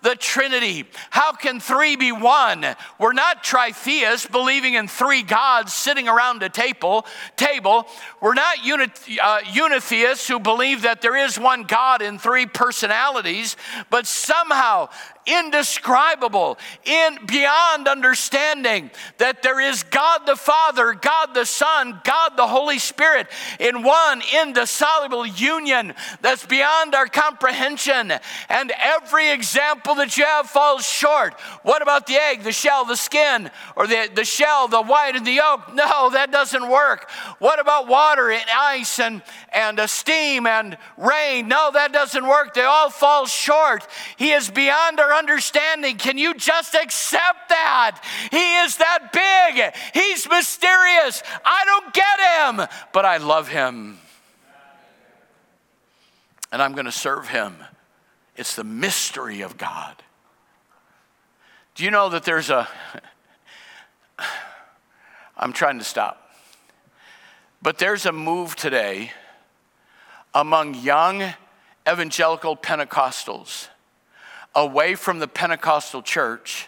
[0.03, 0.85] the Trinity.
[1.11, 2.65] How can three be one?
[2.99, 7.07] We're not tritheists believing in three gods sitting around a table.
[7.37, 7.87] Table.
[8.21, 8.91] We're not unit,
[9.23, 13.57] uh, unitheists who believe that there is one God in three personalities,
[13.91, 14.89] but somehow
[15.27, 22.47] indescribable, in beyond understanding that there is God the Father, God the Son, God the
[22.47, 23.29] Holy Spirit
[23.59, 28.13] in one indissoluble union that's beyond our comprehension.
[28.49, 31.35] And every example that you have falls short.
[31.63, 35.27] What about the egg, the shell, the skin, or the, the shell, the white, and
[35.27, 35.75] the yolk?
[35.81, 37.11] No, that doesn't work.
[37.39, 41.49] What about water and ice and, and uh, steam and rain?
[41.49, 42.55] No, that doesn't work.
[42.55, 43.87] They all fall short.
[44.17, 45.97] He is beyond our understanding.
[45.97, 48.03] Can you just accept that?
[48.31, 49.75] He is that big.
[49.95, 51.23] He's mysterious.
[51.45, 53.99] I don't get him, but I love him.
[56.53, 57.57] And I'm going to serve him.
[58.41, 59.95] It's the mystery of God.
[61.75, 62.67] Do you know that there's a.
[65.37, 66.31] I'm trying to stop.
[67.61, 69.13] But there's a move today
[70.33, 71.35] among young
[71.87, 73.69] evangelical Pentecostals
[74.55, 76.67] away from the Pentecostal church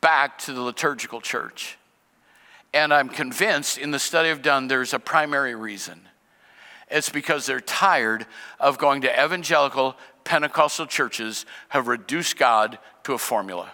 [0.00, 1.76] back to the liturgical church.
[2.72, 6.08] And I'm convinced in the study I've done, there's a primary reason.
[6.90, 8.24] It's because they're tired
[8.58, 9.94] of going to evangelical
[10.26, 13.70] Pentecostal churches, have reduced God to a formula.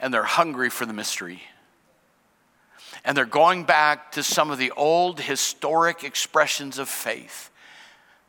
[0.00, 1.42] And they're hungry for the mystery.
[3.04, 7.50] And they're going back to some of the old historic expressions of faith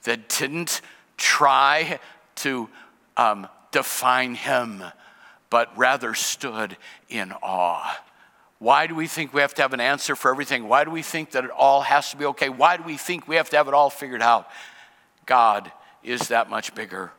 [0.04, 0.82] that didn't
[1.18, 2.00] try
[2.36, 2.70] to
[3.18, 4.84] um, define him,
[5.50, 6.78] but rather stood
[7.10, 8.00] in awe.
[8.60, 10.68] Why do we think we have to have an answer for everything?
[10.68, 12.50] Why do we think that it all has to be okay?
[12.50, 14.48] Why do we think we have to have it all figured out?
[15.26, 15.72] God
[16.04, 17.12] is that much bigger.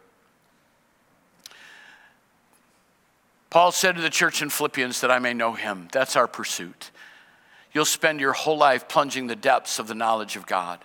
[3.50, 5.88] Paul said to the church in Philippians that I may know him.
[5.92, 6.90] That's our pursuit.
[7.72, 10.80] You'll spend your whole life plunging the depths of the knowledge of God.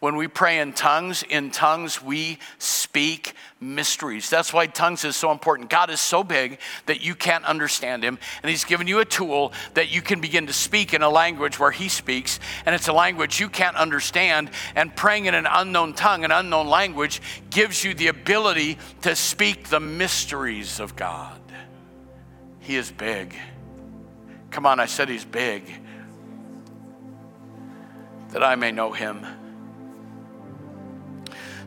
[0.00, 4.30] When we pray in tongues, in tongues we speak mysteries.
[4.30, 5.70] That's why tongues is so important.
[5.70, 9.52] God is so big that you can't understand him, and he's given you a tool
[9.74, 12.92] that you can begin to speak in a language where he speaks, and it's a
[12.92, 14.50] language you can't understand.
[14.76, 17.20] And praying in an unknown tongue, an unknown language,
[17.50, 21.40] gives you the ability to speak the mysteries of God.
[22.60, 23.34] He is big.
[24.52, 25.64] Come on, I said he's big.
[28.28, 29.26] That I may know him.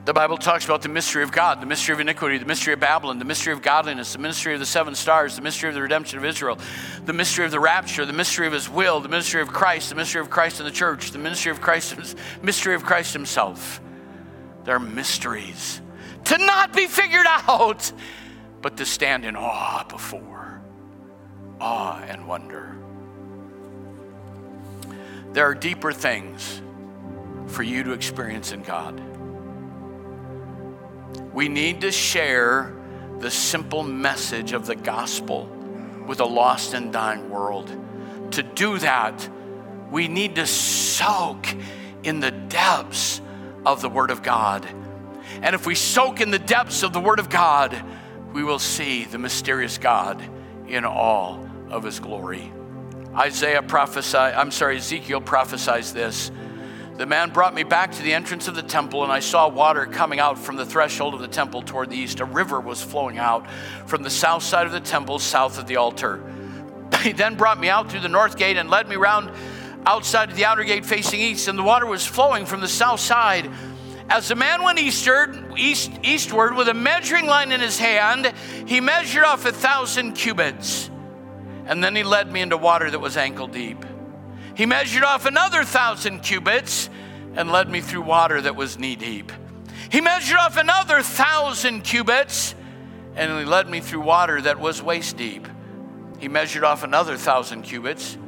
[0.03, 2.79] The Bible talks about the mystery of God, the mystery of iniquity, the mystery of
[2.79, 5.81] Babylon, the mystery of godliness, the mystery of the seven stars, the mystery of the
[5.81, 6.57] redemption of Israel,
[7.05, 9.95] the mystery of the rapture, the mystery of his will, the mystery of Christ, the
[9.95, 13.79] mystery of Christ in the church, the mystery of Christ, mystery of Christ himself.
[14.63, 15.81] They're mysteries
[16.25, 17.91] to not be figured out,
[18.63, 20.61] but to stand in awe before.
[21.59, 22.75] Awe and wonder.
[25.33, 26.59] There are deeper things
[27.45, 28.99] for you to experience in God.
[31.33, 32.73] We need to share
[33.19, 35.45] the simple message of the gospel
[36.07, 37.69] with a lost and dying world.
[38.31, 39.29] To do that,
[39.91, 41.47] we need to soak
[42.03, 43.21] in the depths
[43.65, 44.67] of the Word of God.
[45.41, 47.81] And if we soak in the depths of the Word of God,
[48.33, 50.21] we will see the mysterious God
[50.67, 52.51] in all of His glory.
[53.15, 56.31] Isaiah prophesied, I'm sorry, Ezekiel prophesies this
[57.01, 59.87] The man brought me back to the entrance of the temple, and I saw water
[59.87, 62.19] coming out from the threshold of the temple toward the east.
[62.19, 63.49] A river was flowing out
[63.87, 66.23] from the south side of the temple, south of the altar.
[67.01, 69.31] He then brought me out through the north gate and led me round
[69.83, 72.99] outside of the outer gate facing east, and the water was flowing from the south
[72.99, 73.49] side.
[74.07, 78.31] As the man went eastward, east, eastward with a measuring line in his hand,
[78.67, 80.91] he measured off a thousand cubits.
[81.65, 83.83] And then he led me into water that was ankle deep.
[84.61, 86.87] He measured off another thousand cubits
[87.33, 89.31] and led me through water that was knee deep.
[89.89, 92.53] He measured off another thousand cubits
[93.15, 95.47] and he led me through water that was waist deep.
[96.19, 98.19] He measured off another thousand cubits,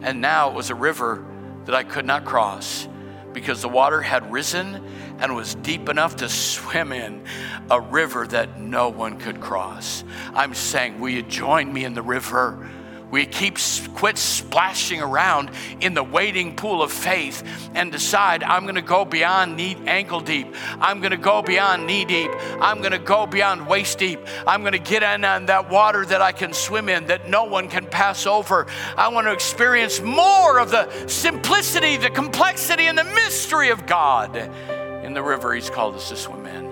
[0.00, 1.26] and now it was a river
[1.64, 2.86] that I could not cross
[3.32, 4.86] because the water had risen
[5.18, 7.24] and was deep enough to swim in
[7.68, 10.04] a river that no one could cross.
[10.34, 12.70] I'm saying, Will you join me in the river?
[13.10, 13.58] We keep
[13.94, 15.50] quit splashing around
[15.80, 17.42] in the wading pool of faith
[17.74, 20.54] and decide I'm going to go beyond knee ankle deep.
[20.80, 22.30] I'm going to go beyond knee deep.
[22.60, 24.20] I'm going to go beyond waist deep.
[24.46, 27.44] I'm going to get in on that water that I can swim in that no
[27.44, 28.66] one can pass over.
[28.96, 34.36] I want to experience more of the simplicity, the complexity, and the mystery of God
[34.36, 36.70] in the river He's called us to swim in.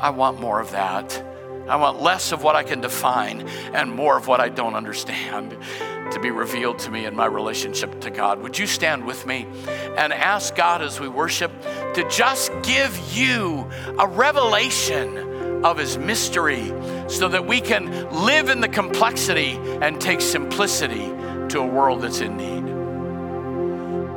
[0.00, 1.24] I want more of that.
[1.70, 5.56] I want less of what I can define and more of what I don't understand
[6.12, 8.42] to be revealed to me in my relationship to God.
[8.42, 9.46] Would you stand with me
[9.96, 11.52] and ask God as we worship
[11.94, 16.72] to just give you a revelation of His mystery
[17.08, 21.06] so that we can live in the complexity and take simplicity
[21.50, 22.64] to a world that's in need?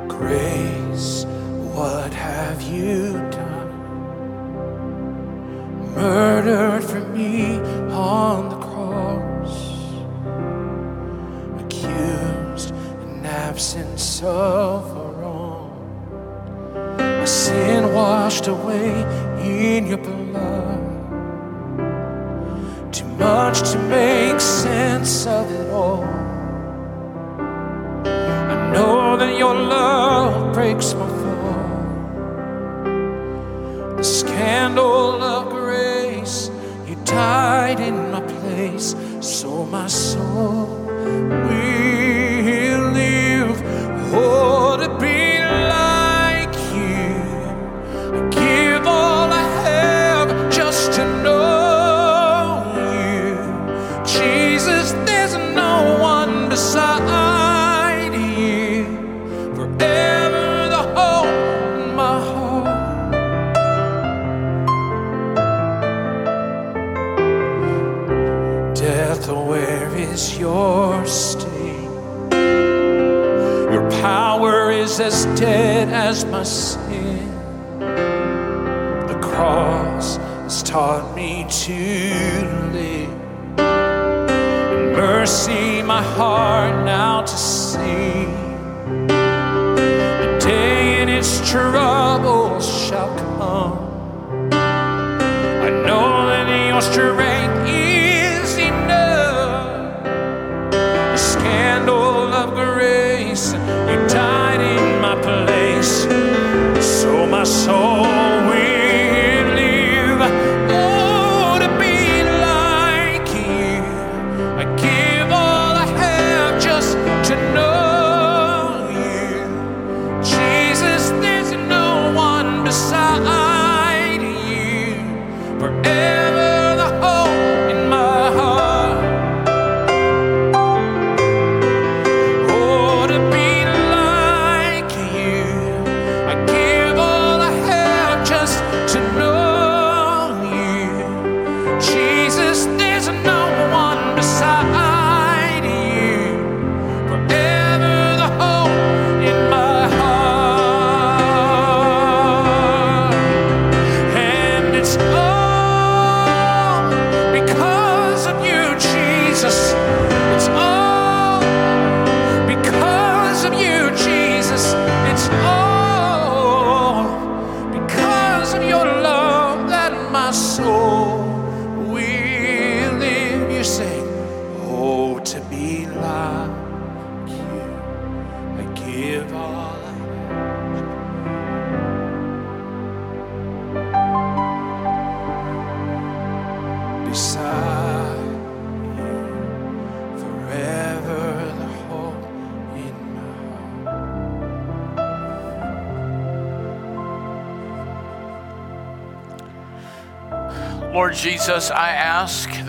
[0.08, 1.24] Grace,
[1.74, 3.53] what have you done?
[5.94, 7.58] Murdered for me
[7.90, 9.54] on the cross,
[11.62, 12.70] accused
[13.02, 15.70] in absence of a wrong,
[16.96, 18.90] my sin washed away
[19.40, 20.82] in your blood.
[22.92, 26.04] Too much to make sense of it all.
[28.04, 31.03] I know that your love breaks my
[84.92, 87.22] mercy, my heart now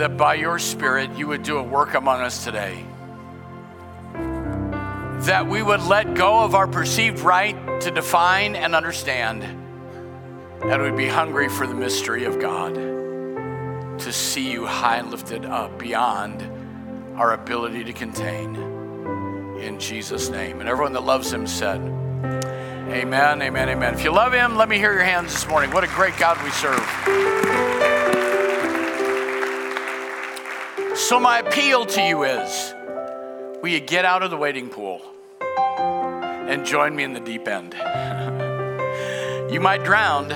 [0.05, 2.85] that by your Spirit you would do a work among us today.
[4.13, 9.41] That we would let go of our perceived right to define and understand,
[10.61, 15.43] and we'd be hungry for the mystery of God, to see you high and lifted
[15.43, 16.43] up beyond
[17.17, 18.55] our ability to contain.
[19.59, 20.59] In Jesus' name.
[20.59, 23.95] And everyone that loves him said, Amen, amen, amen.
[23.95, 25.71] If you love him, let me hear your hands this morning.
[25.71, 27.74] What a great God we serve.
[31.07, 32.73] So, my appeal to you is
[33.61, 35.03] will you get out of the wading pool
[35.39, 37.75] and join me in the deep end?
[39.53, 40.29] you might drown,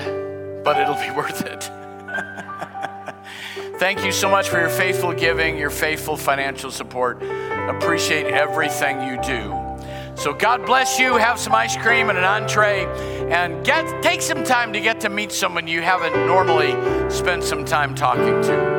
[0.62, 1.68] but it'll be worth it.
[3.80, 7.20] Thank you so much for your faithful giving, your faithful financial support.
[7.20, 9.52] Appreciate everything you do.
[10.14, 11.16] So God bless you.
[11.16, 12.84] Have some ice cream and an entree,
[13.28, 16.70] and get take some time to get to meet someone you haven't normally
[17.10, 18.69] spent some time talking to.